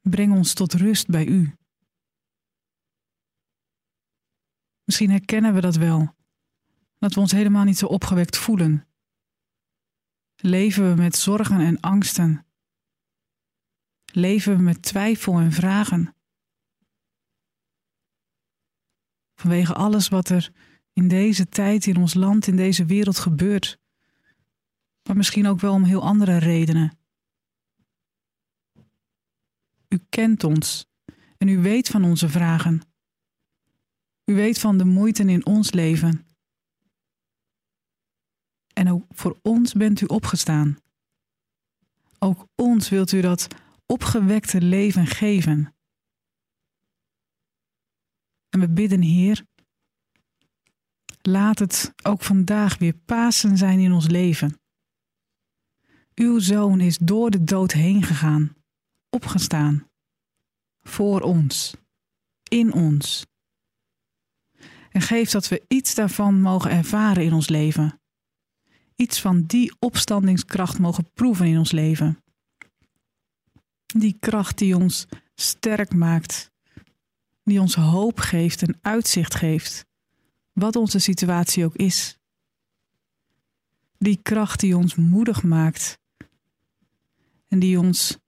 breng 0.00 0.32
ons 0.32 0.54
tot 0.54 0.74
rust 0.74 1.06
bij 1.06 1.26
u. 1.26 1.56
Misschien 4.84 5.10
herkennen 5.10 5.54
we 5.54 5.60
dat 5.60 5.76
wel, 5.76 6.14
dat 6.98 7.14
we 7.14 7.20
ons 7.20 7.32
helemaal 7.32 7.64
niet 7.64 7.78
zo 7.78 7.86
opgewekt 7.86 8.36
voelen. 8.36 8.88
Leven 10.36 10.88
we 10.88 11.02
met 11.02 11.16
zorgen 11.16 11.60
en 11.60 11.80
angsten? 11.80 12.46
Leven 14.12 14.56
we 14.56 14.62
met 14.62 14.82
twijfel 14.82 15.38
en 15.38 15.52
vragen? 15.52 16.14
Vanwege 19.34 19.74
alles 19.74 20.08
wat 20.08 20.28
er 20.28 20.52
in 20.92 21.08
deze 21.08 21.48
tijd, 21.48 21.86
in 21.86 21.96
ons 21.96 22.14
land, 22.14 22.46
in 22.46 22.56
deze 22.56 22.84
wereld 22.84 23.18
gebeurt. 23.18 23.78
Maar 25.02 25.16
misschien 25.16 25.46
ook 25.46 25.60
wel 25.60 25.72
om 25.72 25.84
heel 25.84 26.02
andere 26.02 26.36
redenen. 26.36 26.97
U 29.88 29.98
kent 30.08 30.44
ons 30.44 30.86
en 31.36 31.48
u 31.48 31.58
weet 31.58 31.88
van 31.88 32.04
onze 32.04 32.28
vragen. 32.28 32.82
U 34.24 34.34
weet 34.34 34.58
van 34.58 34.78
de 34.78 34.84
moeite 34.84 35.24
in 35.24 35.46
ons 35.46 35.72
leven. 35.72 36.26
En 38.72 38.90
ook 38.90 39.04
voor 39.10 39.38
ons 39.42 39.72
bent 39.72 40.00
u 40.00 40.06
opgestaan. 40.06 40.78
Ook 42.18 42.46
ons 42.54 42.88
wilt 42.88 43.12
u 43.12 43.20
dat 43.20 43.48
opgewekte 43.86 44.60
leven 44.60 45.06
geven. 45.06 45.74
En 48.48 48.60
we 48.60 48.68
bidden, 48.68 49.02
Heer, 49.02 49.44
laat 51.22 51.58
het 51.58 51.94
ook 52.02 52.22
vandaag 52.22 52.78
weer 52.78 52.94
Pasen 52.94 53.56
zijn 53.56 53.78
in 53.78 53.92
ons 53.92 54.06
leven. 54.06 54.60
Uw 56.14 56.38
zoon 56.38 56.80
is 56.80 56.98
door 56.98 57.30
de 57.30 57.44
dood 57.44 57.72
heen 57.72 58.02
gegaan, 58.02 58.56
opgestaan, 59.10 59.88
voor 60.82 61.20
ons, 61.20 61.74
in 62.48 62.72
ons. 62.72 63.26
En 64.90 65.00
geef 65.00 65.30
dat 65.30 65.48
we 65.48 65.64
iets 65.68 65.94
daarvan 65.94 66.40
mogen 66.40 66.70
ervaren 66.70 67.24
in 67.24 67.32
ons 67.32 67.48
leven. 67.48 68.00
Iets 68.96 69.20
van 69.20 69.44
die 69.44 69.72
opstandingskracht 69.78 70.78
mogen 70.78 71.10
proeven 71.12 71.46
in 71.46 71.58
ons 71.58 71.72
leven. 71.72 72.22
Die 73.86 74.16
kracht 74.20 74.58
die 74.58 74.76
ons 74.76 75.06
sterk 75.34 75.94
maakt 75.94 76.50
die 77.48 77.60
ons 77.60 77.74
hoop 77.74 78.20
geeft 78.20 78.62
en 78.62 78.78
uitzicht 78.82 79.34
geeft, 79.34 79.86
wat 80.52 80.76
onze 80.76 80.98
situatie 80.98 81.64
ook 81.64 81.76
is. 81.76 82.18
Die 83.98 84.18
kracht 84.22 84.60
die 84.60 84.76
ons 84.76 84.94
moedig 84.94 85.42
maakt 85.42 85.98
en 87.48 87.58
die 87.58 87.78
ons 87.78 88.18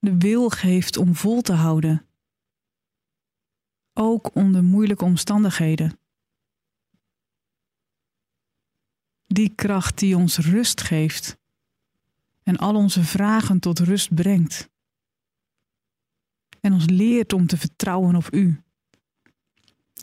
de 0.00 0.18
wil 0.18 0.48
geeft 0.48 0.96
om 0.96 1.14
vol 1.14 1.40
te 1.40 1.52
houden, 1.52 2.06
ook 3.92 4.34
onder 4.34 4.64
moeilijke 4.64 5.04
omstandigheden. 5.04 5.98
Die 9.26 9.54
kracht 9.54 9.98
die 9.98 10.16
ons 10.16 10.38
rust 10.38 10.80
geeft 10.80 11.38
en 12.42 12.56
al 12.56 12.74
onze 12.74 13.04
vragen 13.04 13.60
tot 13.60 13.78
rust 13.78 14.14
brengt 14.14 14.68
en 16.60 16.72
ons 16.72 16.86
leert 16.86 17.32
om 17.32 17.46
te 17.46 17.56
vertrouwen 17.56 18.16
op 18.16 18.34
U. 18.34 18.62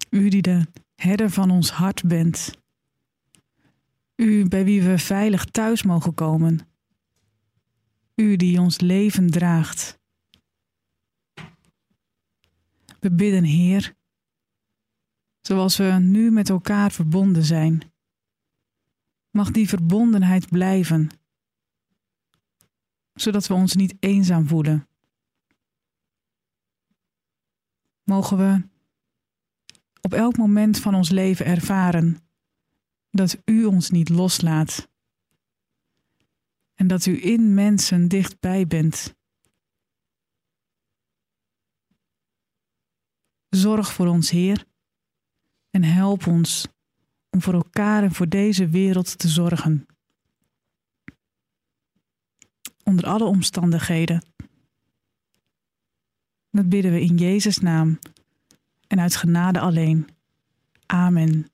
U 0.09 0.29
die 0.29 0.41
de 0.41 0.65
herder 0.95 1.29
van 1.29 1.51
ons 1.51 1.71
hart 1.71 2.03
bent. 2.03 2.57
U 4.15 4.47
bij 4.47 4.63
wie 4.63 4.83
we 4.83 4.97
veilig 4.97 5.45
thuis 5.45 5.83
mogen 5.83 6.13
komen. 6.13 6.59
U 8.21 8.35
die 8.35 8.59
ons 8.59 8.79
leven 8.79 9.29
draagt. 9.29 9.99
We 12.99 13.11
bidden, 13.11 13.43
Heer, 13.43 13.95
zoals 15.41 15.77
we 15.77 15.83
nu 15.83 16.31
met 16.31 16.49
elkaar 16.49 16.91
verbonden 16.91 17.43
zijn. 17.43 17.91
Mag 19.31 19.51
die 19.51 19.67
verbondenheid 19.67 20.47
blijven, 20.47 21.09
zodat 23.13 23.47
we 23.47 23.53
ons 23.53 23.75
niet 23.75 23.95
eenzaam 23.99 24.47
voelen 24.47 24.87
mogen 28.07 28.37
we 28.37 28.67
op 30.01 30.13
elk 30.13 30.37
moment 30.37 30.79
van 30.79 30.95
ons 30.95 31.09
leven 31.09 31.45
ervaren 31.45 32.17
dat 33.11 33.41
U 33.45 33.65
ons 33.65 33.89
niet 33.89 34.09
loslaat 34.09 34.89
en 36.77 36.87
dat 36.87 37.05
U 37.05 37.23
in 37.23 37.53
mensen 37.53 38.07
dichtbij 38.07 38.67
bent. 38.67 39.15
Zorg 43.49 43.93
voor 43.93 44.07
ons, 44.07 44.29
Heer, 44.29 44.65
en 45.69 45.83
help 45.83 46.27
ons 46.27 46.67
om 47.29 47.41
voor 47.41 47.53
elkaar 47.53 48.03
en 48.03 48.13
voor 48.13 48.29
deze 48.29 48.67
wereld 48.67 49.17
te 49.17 49.27
zorgen. 49.27 49.85
Onder 52.83 53.05
alle 53.05 53.25
omstandigheden 53.25 54.21
dat 56.57 56.69
bidden 56.69 56.91
we 56.91 57.01
in 57.01 57.17
Jezus' 57.17 57.59
naam 57.59 57.99
en 58.87 58.99
uit 58.99 59.15
genade 59.15 59.59
alleen. 59.59 60.07
Amen. 60.85 61.47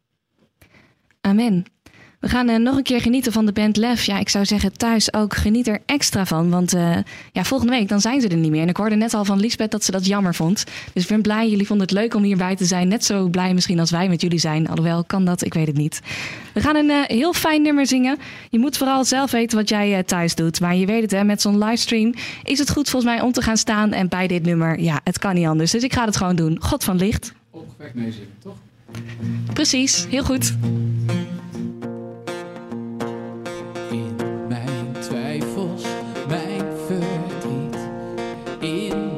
Amen. 1.21 1.72
We 2.23 2.29
gaan 2.29 2.49
uh, 2.49 2.57
nog 2.57 2.77
een 2.77 2.83
keer 2.83 3.01
genieten 3.01 3.31
van 3.31 3.45
de 3.45 3.51
band 3.51 3.77
Lef. 3.77 4.05
Ja, 4.05 4.19
ik 4.19 4.29
zou 4.29 4.45
zeggen 4.45 4.77
thuis 4.77 5.13
ook 5.13 5.35
geniet 5.35 5.67
er 5.67 5.81
extra 5.85 6.25
van. 6.25 6.49
Want 6.49 6.73
uh, 6.73 6.97
ja, 7.31 7.43
volgende 7.43 7.73
week 7.73 7.87
dan 7.87 8.01
zijn 8.01 8.21
ze 8.21 8.27
er 8.27 8.37
niet 8.37 8.51
meer. 8.51 8.61
En 8.61 8.69
ik 8.69 8.77
hoorde 8.77 8.95
net 8.95 9.13
al 9.13 9.25
van 9.25 9.39
Lisbeth 9.39 9.71
dat 9.71 9.83
ze 9.83 9.91
dat 9.91 10.05
jammer 10.05 10.35
vond. 10.35 10.63
Dus 10.93 11.03
ik 11.03 11.09
ben 11.09 11.21
blij. 11.21 11.49
Jullie 11.49 11.67
vonden 11.67 11.87
het 11.87 11.95
leuk 11.95 12.13
om 12.15 12.23
hierbij 12.23 12.55
te 12.55 12.65
zijn. 12.65 12.87
Net 12.87 13.05
zo 13.05 13.27
blij 13.27 13.53
misschien 13.53 13.79
als 13.79 13.91
wij 13.91 14.09
met 14.09 14.21
jullie 14.21 14.39
zijn. 14.39 14.67
Alhoewel, 14.67 15.03
kan 15.03 15.25
dat? 15.25 15.45
Ik 15.45 15.53
weet 15.53 15.67
het 15.67 15.77
niet. 15.77 16.01
We 16.53 16.61
gaan 16.61 16.75
een 16.75 16.89
uh, 16.89 17.03
heel 17.03 17.33
fijn 17.33 17.61
nummer 17.61 17.87
zingen. 17.87 18.17
Je 18.49 18.59
moet 18.59 18.77
vooral 18.77 19.05
zelf 19.05 19.31
weten 19.31 19.57
wat 19.57 19.69
jij 19.69 20.03
thuis 20.03 20.35
doet. 20.35 20.59
Maar 20.59 20.75
je 20.75 20.85
weet 20.85 21.01
het, 21.01 21.11
hè, 21.11 21.23
met 21.23 21.41
zo'n 21.41 21.57
livestream 21.57 22.13
is 22.43 22.59
het 22.59 22.71
goed 22.71 22.89
volgens 22.89 23.13
mij 23.13 23.21
om 23.21 23.31
te 23.31 23.41
gaan 23.41 23.57
staan. 23.57 23.91
En 23.91 24.07
bij 24.07 24.27
dit 24.27 24.43
nummer, 24.43 24.79
ja, 24.79 24.99
het 25.03 25.19
kan 25.19 25.35
niet 25.35 25.47
anders. 25.47 25.71
Dus 25.71 25.83
ik 25.83 25.93
ga 25.93 26.05
het 26.05 26.17
gewoon 26.17 26.35
doen. 26.35 26.57
God 26.61 26.83
van 26.83 26.97
licht. 26.97 27.33
Opgewekt 27.49 27.93
meezingen, 27.95 28.27
toch? 28.43 28.55
Precies, 29.53 30.05
heel 30.09 30.23
goed. 30.23 30.53
in 38.63 39.12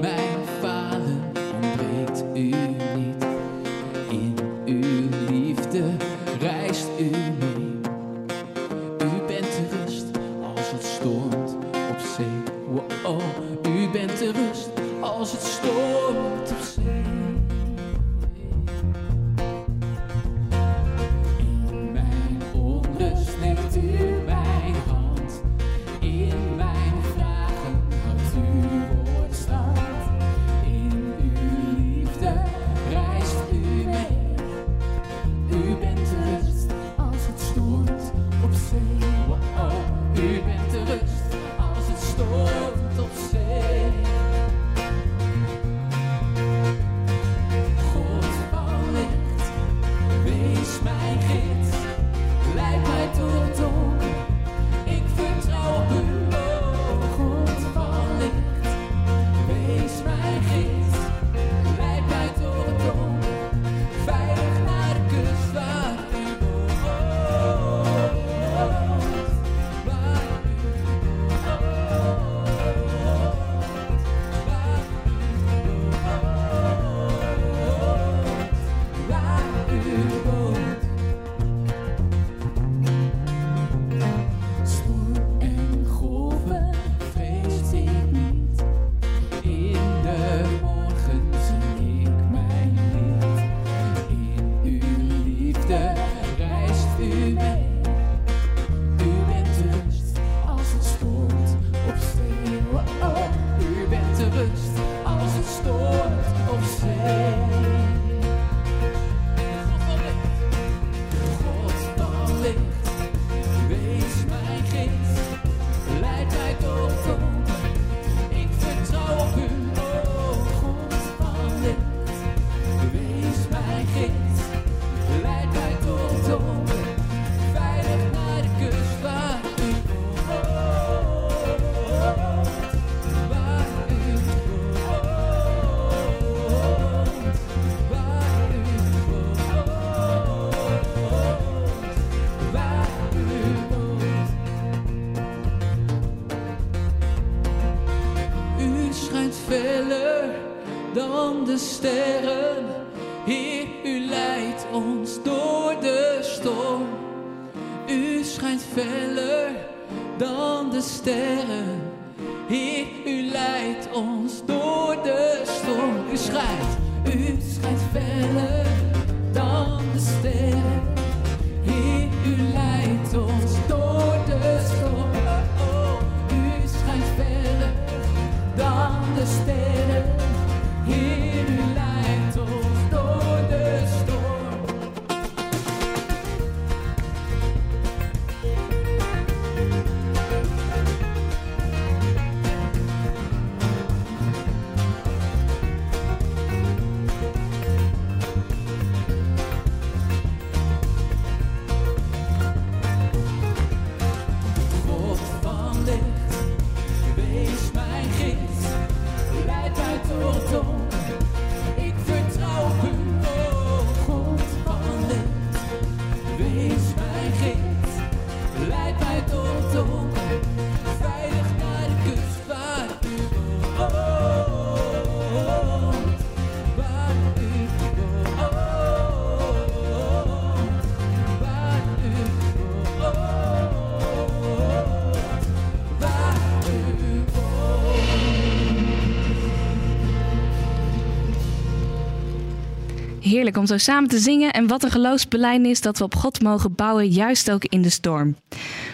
Heerlijk 243.35 243.57
om 243.57 243.65
zo 243.65 243.77
samen 243.77 244.09
te 244.09 244.17
zingen 244.17 244.53
en 244.53 244.67
wat 244.67 244.83
een 244.83 244.91
geloofsbelijdenis 244.91 245.81
dat 245.81 245.97
we 245.97 246.03
op 246.03 246.15
God 246.15 246.41
mogen 246.41 246.75
bouwen, 246.75 247.07
juist 247.07 247.51
ook 247.51 247.63
in 247.63 247.81
de 247.81 247.89
storm. 247.89 248.35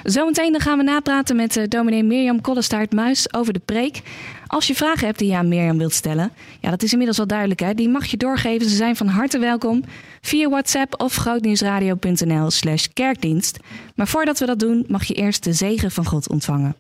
Zometeen 0.04 0.52
dan 0.52 0.62
gaan 0.62 0.78
we 0.78 0.84
napraten 0.84 1.36
met 1.36 1.58
eh, 1.58 1.68
dominee 1.68 2.04
Mirjam 2.04 2.42
Kollestaart-Muis 2.42 3.34
over 3.34 3.54
de 3.54 3.62
preek. 3.66 4.02
Als 4.48 4.68
je 4.68 4.76
vragen 4.76 5.06
hebt 5.06 5.20
die 5.20 5.30
je 5.30 5.36
aan 5.36 5.48
Mirjam 5.48 5.78
wilt 5.78 5.94
stellen, 5.94 6.32
ja 6.60 6.70
dat 6.70 6.84
is 6.84 6.92
inmiddels 6.92 7.18
wel 7.18 7.28
duidelijk 7.28 7.60
hè, 7.60 7.74
die 7.74 7.90
mag 7.90 8.06
je 8.06 8.18
doorgeven. 8.18 8.70
Ze 8.70 8.76
zijn 8.76 8.96
van 8.96 9.08
harte 9.08 9.40
welkom 9.40 9.84
via 10.22 10.50
WhatsApp 10.50 11.02
of 11.02 11.16
grootnieuwsradio.nl 11.16 12.52
slash 12.52 12.86
kerkdienst. 12.94 13.60
Maar 13.96 14.08
voordat 14.08 14.40
we 14.40 14.46
dat 14.46 14.60
doen, 14.60 14.86
mag 14.88 15.04
je 15.04 15.14
eerst 15.14 15.44
de 15.44 15.54
zegen 15.54 15.92
van 15.92 16.06
God 16.06 16.30
ontvangen. 16.30 16.76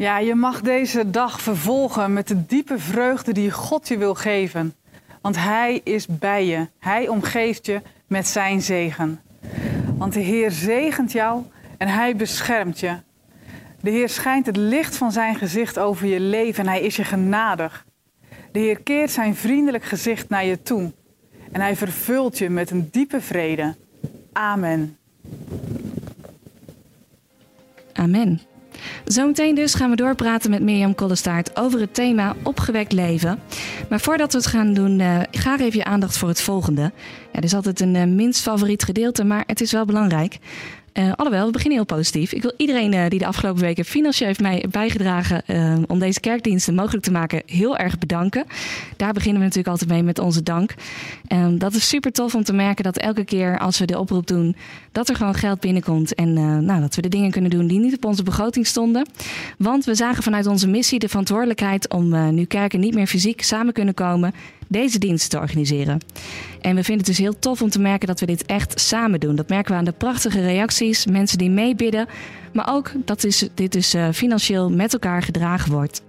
Ja, 0.00 0.18
je 0.18 0.34
mag 0.34 0.60
deze 0.60 1.10
dag 1.10 1.40
vervolgen 1.40 2.12
met 2.12 2.28
de 2.28 2.46
diepe 2.46 2.78
vreugde 2.78 3.32
die 3.32 3.50
God 3.50 3.88
je 3.88 3.98
wil 3.98 4.14
geven. 4.14 4.74
Want 5.20 5.36
Hij 5.36 5.80
is 5.84 6.06
bij 6.06 6.46
je. 6.46 6.68
Hij 6.78 7.08
omgeeft 7.08 7.66
je 7.66 7.80
met 8.06 8.26
zijn 8.26 8.62
zegen. 8.62 9.20
Want 9.96 10.12
de 10.12 10.20
Heer 10.20 10.50
zegent 10.50 11.12
jou 11.12 11.42
en 11.78 11.88
Hij 11.88 12.16
beschermt 12.16 12.80
je. 12.80 12.96
De 13.80 13.90
Heer 13.90 14.08
schijnt 14.08 14.46
het 14.46 14.56
licht 14.56 14.96
van 14.96 15.12
zijn 15.12 15.34
gezicht 15.34 15.78
over 15.78 16.06
je 16.06 16.20
leven 16.20 16.64
en 16.64 16.70
Hij 16.70 16.80
is 16.80 16.96
je 16.96 17.04
genadig. 17.04 17.86
De 18.52 18.58
Heer 18.58 18.80
keert 18.82 19.10
zijn 19.10 19.34
vriendelijk 19.34 19.84
gezicht 19.84 20.28
naar 20.28 20.44
je 20.44 20.62
toe. 20.62 20.92
En 21.52 21.60
Hij 21.60 21.76
vervult 21.76 22.38
je 22.38 22.50
met 22.50 22.70
een 22.70 22.88
diepe 22.90 23.20
vrede. 23.20 23.74
Amen. 24.32 24.96
Amen. 27.92 28.49
Zometeen 29.04 29.54
dus 29.54 29.74
gaan 29.74 29.90
we 29.90 29.96
doorpraten 29.96 30.50
met 30.50 30.62
Mirjam 30.62 30.94
Kollestaart 30.94 31.56
over 31.56 31.80
het 31.80 31.94
thema 31.94 32.36
opgewekt 32.42 32.92
leven. 32.92 33.38
Maar 33.88 34.00
voordat 34.00 34.32
we 34.32 34.38
het 34.38 34.46
gaan 34.46 34.74
doen, 34.74 35.00
eh, 35.00 35.20
graag 35.30 35.60
even 35.60 35.78
je 35.78 35.84
aandacht 35.84 36.16
voor 36.16 36.28
het 36.28 36.40
volgende. 36.40 36.92
Ja, 37.32 37.40
is 37.40 37.54
altijd 37.54 37.80
een 37.80 37.96
eh, 37.96 38.06
minst 38.06 38.42
favoriet 38.42 38.82
gedeelte, 38.82 39.24
maar 39.24 39.44
het 39.46 39.60
is 39.60 39.72
wel 39.72 39.84
belangrijk. 39.84 40.38
Eh, 40.92 41.12
alhoewel, 41.12 41.46
we 41.46 41.52
beginnen 41.52 41.76
heel 41.76 41.96
positief. 41.96 42.32
Ik 42.32 42.42
wil 42.42 42.52
iedereen 42.56 42.92
eh, 42.92 43.08
die 43.08 43.18
de 43.18 43.26
afgelopen 43.26 43.62
weken 43.62 43.84
financieel 43.84 44.28
heeft 44.28 44.40
mij 44.40 44.64
bijgedragen 44.70 45.46
eh, 45.46 45.76
om 45.86 45.98
deze 45.98 46.20
kerkdiensten 46.20 46.74
mogelijk 46.74 47.04
te 47.04 47.10
maken, 47.10 47.42
heel 47.46 47.76
erg 47.76 47.98
bedanken. 47.98 48.44
Daar 48.96 49.12
beginnen 49.12 49.38
we 49.38 49.46
natuurlijk 49.46 49.72
altijd 49.72 49.90
mee 49.90 50.02
met 50.02 50.18
onze 50.18 50.42
dank. 50.42 50.74
Ehm, 51.26 51.58
dat 51.58 51.74
is 51.74 51.88
super 51.88 52.12
tof 52.12 52.34
om 52.34 52.44
te 52.44 52.52
merken 52.52 52.84
dat 52.84 52.96
elke 52.96 53.24
keer 53.24 53.58
als 53.58 53.78
we 53.78 53.84
de 53.84 53.98
oproep 53.98 54.26
doen, 54.26 54.56
dat 54.92 55.08
er 55.08 55.16
gewoon 55.16 55.34
geld 55.34 55.60
binnenkomt. 55.60 56.14
En 56.14 56.32
nou, 56.64 56.80
dat 56.80 56.94
we 56.94 57.02
de 57.02 57.08
dingen 57.08 57.30
kunnen 57.30 57.50
doen 57.50 57.66
die 57.66 57.78
niet 57.78 57.96
op 57.96 58.04
onze 58.04 58.22
begroting 58.22 58.66
stonden. 58.66 59.06
Want 59.58 59.84
we 59.84 59.94
zagen 59.94 60.22
vanuit 60.22 60.46
onze 60.46 60.68
missie 60.68 60.98
de 60.98 61.08
verantwoordelijkheid 61.08 61.90
om 61.90 62.34
nu 62.34 62.44
kerken 62.44 62.80
niet 62.80 62.94
meer 62.94 63.06
fysiek 63.06 63.42
samen 63.42 63.72
kunnen 63.72 63.94
komen, 63.94 64.34
deze 64.70 64.98
dienst 64.98 65.30
te 65.30 65.38
organiseren. 65.38 66.00
En 66.60 66.74
we 66.74 66.84
vinden 66.84 67.06
het 67.06 67.16
dus 67.16 67.18
heel 67.18 67.38
tof 67.38 67.62
om 67.62 67.70
te 67.70 67.80
merken 67.80 68.06
dat 68.06 68.20
we 68.20 68.26
dit 68.26 68.46
echt 68.46 68.80
samen 68.80 69.20
doen. 69.20 69.36
Dat 69.36 69.48
merken 69.48 69.72
we 69.72 69.78
aan 69.78 69.84
de 69.84 69.92
prachtige 69.92 70.40
reacties, 70.40 71.06
mensen 71.06 71.38
die 71.38 71.50
meebidden. 71.50 72.06
Maar 72.52 72.74
ook 72.74 72.92
dat 73.04 73.48
dit 73.54 73.72
dus 73.72 73.94
eh, 73.94 74.08
financieel 74.12 74.70
met 74.70 74.92
elkaar 74.92 75.22
gedragen 75.22 75.72
wordt. 75.72 76.02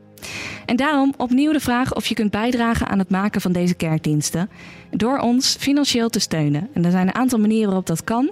En 0.66 0.76
daarom 0.76 1.14
opnieuw 1.18 1.51
de 1.51 1.59
vraag 1.59 1.95
of 1.95 2.05
je 2.05 2.16
kunt 2.16 2.32
bijdragen 2.32 2.88
aan 2.88 2.99
het 2.99 3.09
maken 3.09 3.41
van 3.41 3.51
deze 3.51 3.74
kerkdiensten. 3.74 4.49
Door 4.91 5.18
ons 5.18 5.55
financieel 5.59 6.09
te 6.09 6.20
steunen. 6.20 6.70
En 6.74 6.86
er 6.86 6.91
zijn 6.91 7.07
een 7.07 7.16
aantal 7.16 7.39
manieren 7.39 7.68
waarop 7.68 7.88
dat 7.88 8.03
kan. 8.03 8.32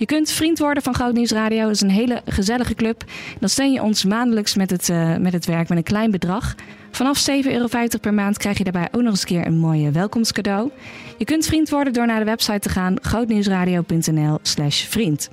Je 0.00 0.06
kunt 0.06 0.30
vriend 0.30 0.58
worden 0.58 0.82
van 0.82 0.94
Goud 0.94 1.14
Nieuws 1.14 1.30
Radio. 1.30 1.62
Dat 1.62 1.70
is 1.70 1.80
een 1.80 1.90
hele 1.90 2.22
gezellige 2.24 2.74
club. 2.74 3.04
Dan 3.40 3.48
steun 3.48 3.72
je 3.72 3.82
ons 3.82 4.04
maandelijks 4.04 4.54
met 4.54 4.70
het, 4.70 4.88
eh, 4.88 5.16
met 5.16 5.32
het 5.32 5.46
werk 5.46 5.68
met 5.68 5.78
een 5.78 5.84
klein 5.84 6.10
bedrag. 6.10 6.54
Vanaf 6.90 7.18
7,50 7.18 7.52
euro 7.52 7.68
per 8.00 8.14
maand 8.14 8.38
krijg 8.38 8.58
je 8.58 8.64
daarbij 8.64 8.88
ook 8.92 9.02
nog 9.02 9.10
eens 9.10 9.20
een 9.20 9.26
keer 9.26 9.46
een 9.46 9.58
mooie 9.58 9.90
welkomstcadeau. 9.90 10.70
Je 11.18 11.24
kunt 11.24 11.46
vriend 11.46 11.70
worden 11.70 11.92
door 11.92 12.06
naar 12.06 12.18
de 12.18 12.24
website 12.24 12.58
te 12.58 12.68
gaan 12.68 12.96
grootnieuwsradio.nl 13.00 14.38
slash 14.42 14.84
vriend. 14.84 15.30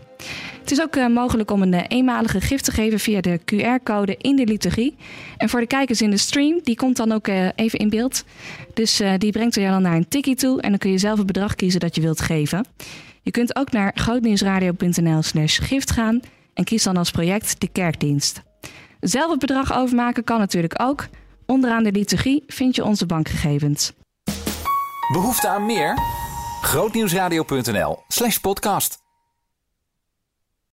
Het 0.60 0.72
is 0.72 0.82
ook 0.82 0.96
eh, 0.96 1.08
mogelijk 1.08 1.52
om 1.52 1.62
een 1.62 1.74
eh, 1.74 1.84
eenmalige 1.88 2.42
gift 2.42 2.64
te 2.64 2.72
geven 2.72 3.00
via 3.00 3.22
de 3.22 3.40
QR-code 3.40 4.16
in 4.18 4.36
de 4.36 4.46
liturgie. 4.46 4.96
En 5.38 5.50
voor 5.50 5.60
de 5.60 5.68
kijkers 5.68 6.02
in 6.02 6.10
de 6.10 6.18
stream, 6.18 6.60
die 6.64 6.76
komt 6.76 6.98
dan 6.98 7.12
ook 7.12 7.28
even 7.56 7.80
in 7.80 7.90
beeld. 7.90 8.24
Dus 8.74 9.02
die 9.18 9.32
brengt 9.32 9.56
jou 9.56 9.70
dan 9.70 9.82
naar 9.82 9.96
een 9.96 10.08
tikkie 10.08 10.36
toe 10.36 10.62
en 10.62 10.70
dan 10.70 10.80
kun 10.80 10.92
je 10.92 10.98
zelf 10.98 11.18
het 11.18 11.28
bedrag 11.28 11.56
kiezen 11.56 11.80
dat 11.80 11.96
je 11.96 12.02
wilt 12.02 12.22
geven. 12.22 12.66
Je 13.28 13.34
kunt 13.34 13.56
ook 13.56 13.72
naar 13.72 13.92
grootnieuwsradio.nl 13.96 15.22
slash 15.22 15.60
gift 15.62 15.92
gaan 15.92 16.20
en 16.54 16.64
kies 16.64 16.84
dan 16.84 16.98
als 16.98 17.12
project 17.12 17.62
de 17.62 17.68
kerkdienst. 17.68 18.42
Zelf 19.00 19.32
het 19.32 19.40
bedrag 19.40 19.74
overmaken 19.74 20.24
kan 20.24 20.40
natuurlijk 20.40 20.82
ook. 20.82 21.08
Onderaan 21.46 21.84
de 21.84 21.92
liturgie 21.92 22.44
vind 22.48 22.76
je 22.76 22.84
onze 22.84 23.06
bankgegevens. 23.06 23.94
Behoefte 25.14 25.48
aan 25.48 25.66
meer? 25.66 25.98
Grootnieuwsradio.nl 26.62 28.04
slash 28.08 28.38
podcast. 28.38 29.07